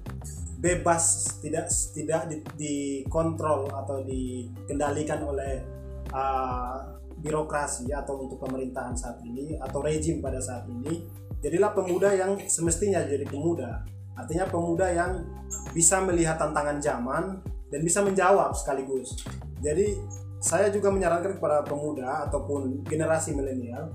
bebas 0.58 1.38
tidak 1.39 1.69
tidak 1.93 2.21
di- 2.28 2.43
dikontrol 2.58 3.69
atau 3.71 4.04
dikendalikan 4.04 5.24
oleh 5.24 5.64
uh, 6.11 6.97
birokrasi 7.18 7.89
atau 7.93 8.26
untuk 8.26 8.38
pemerintahan 8.41 8.93
saat 8.93 9.22
ini 9.26 9.57
atau 9.57 9.82
rejim 9.82 10.22
pada 10.22 10.38
saat 10.38 10.70
ini. 10.70 11.05
Jadilah 11.38 11.74
pemuda 11.74 12.14
yang 12.18 12.41
semestinya 12.49 13.05
jadi 13.05 13.26
pemuda. 13.26 13.86
Artinya 14.18 14.49
pemuda 14.49 14.89
yang 14.89 15.22
bisa 15.70 16.01
melihat 16.01 16.41
tantangan 16.41 16.82
zaman 16.82 17.24
dan 17.68 17.80
bisa 17.84 17.99
menjawab 18.03 18.55
sekaligus. 18.55 19.20
Jadi 19.59 19.97
saya 20.38 20.70
juga 20.70 20.93
menyarankan 20.93 21.41
kepada 21.41 21.65
pemuda 21.65 22.30
ataupun 22.30 22.86
generasi 22.86 23.34
milenial 23.34 23.89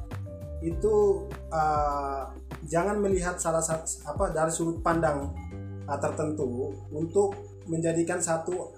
itu 0.63 1.27
uh, 1.51 2.31
jangan 2.67 2.99
melihat 3.03 3.39
salah 3.39 3.63
satu 3.63 4.07
apa 4.07 4.31
dari 4.31 4.53
sudut 4.55 4.79
pandang 4.79 5.35
uh, 5.87 5.99
tertentu 5.99 6.71
untuk 6.95 7.35
menjadikan 7.67 8.23
satu 8.23 8.75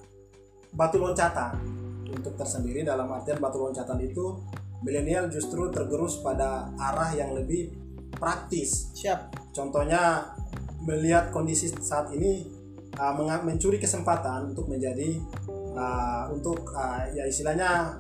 batu 0.73 1.01
loncatan. 1.01 1.83
Untuk 2.15 2.39
tersendiri 2.39 2.87
dalam 2.87 3.11
artian 3.11 3.43
batu 3.43 3.59
loncatan 3.59 3.99
itu 4.01 4.39
milenial 4.87 5.27
justru 5.29 5.69
tergerus 5.69 6.23
pada 6.23 6.71
arah 6.79 7.11
yang 7.17 7.35
lebih 7.35 7.75
praktis. 8.17 8.95
Siap. 8.95 9.35
contohnya 9.55 10.35
melihat 10.85 11.31
kondisi 11.31 11.71
saat 11.71 12.11
ini 12.15 12.54
uh, 12.99 13.43
mencuri 13.43 13.79
kesempatan 13.79 14.55
untuk 14.55 14.67
menjadi 14.71 15.19
uh, 15.75 16.31
untuk 16.31 16.71
uh, 16.73 17.05
ya 17.13 17.27
istilahnya 17.27 17.99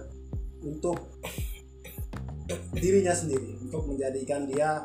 untuk 0.64 1.12
dirinya 2.76 3.12
sendiri 3.12 3.57
untuk 3.61 3.88
menjadikan 3.88 4.45
dia 4.45 4.84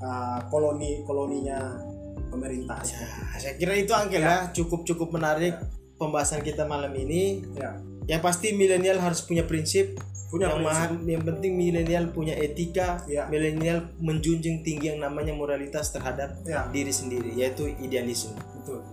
uh, 0.00 0.38
koloni 0.52 1.02
koloninya 1.04 1.80
pemerintah 2.28 2.76
Ya, 2.84 3.40
saya 3.40 3.54
kira 3.56 3.72
itu 3.78 3.92
Angkel 3.96 4.20
ya, 4.20 4.52
cukup 4.52 4.84
cukup 4.84 5.16
menarik 5.16 5.56
pembahasan 5.96 6.44
kita 6.44 6.68
malam 6.68 6.92
ini. 6.92 7.40
ya 7.56 7.80
Yang 8.08 8.20
pasti 8.24 8.46
milenial 8.52 9.00
harus 9.00 9.24
punya 9.24 9.44
prinsip. 9.44 9.96
punya 10.28 10.52
yang, 10.52 10.60
prinsip. 10.60 10.88
maha- 10.92 11.08
yang 11.08 11.24
penting 11.24 11.52
milenial 11.56 12.04
punya 12.12 12.36
etika. 12.36 13.00
Ya. 13.08 13.24
Milenial 13.32 13.88
menjunjung 13.96 14.60
tinggi 14.60 14.92
yang 14.92 15.00
namanya 15.00 15.32
moralitas 15.32 15.88
terhadap 15.88 16.36
ya 16.44 16.68
diri 16.68 16.92
sendiri, 16.92 17.32
yaitu 17.32 17.64
idealisme. 17.80 18.36
betul 18.60 18.84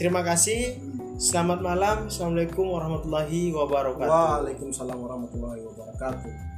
Terima 0.00 0.24
kasih. 0.24 0.80
Selamat 1.20 1.60
malam. 1.60 2.08
Assalamualaikum 2.08 2.72
warahmatullahi 2.72 3.52
wabarakatuh. 3.52 4.08
Waalaikumsalam 4.08 4.96
warahmatullahi 4.96 5.60
wabarakatuh 5.60 6.50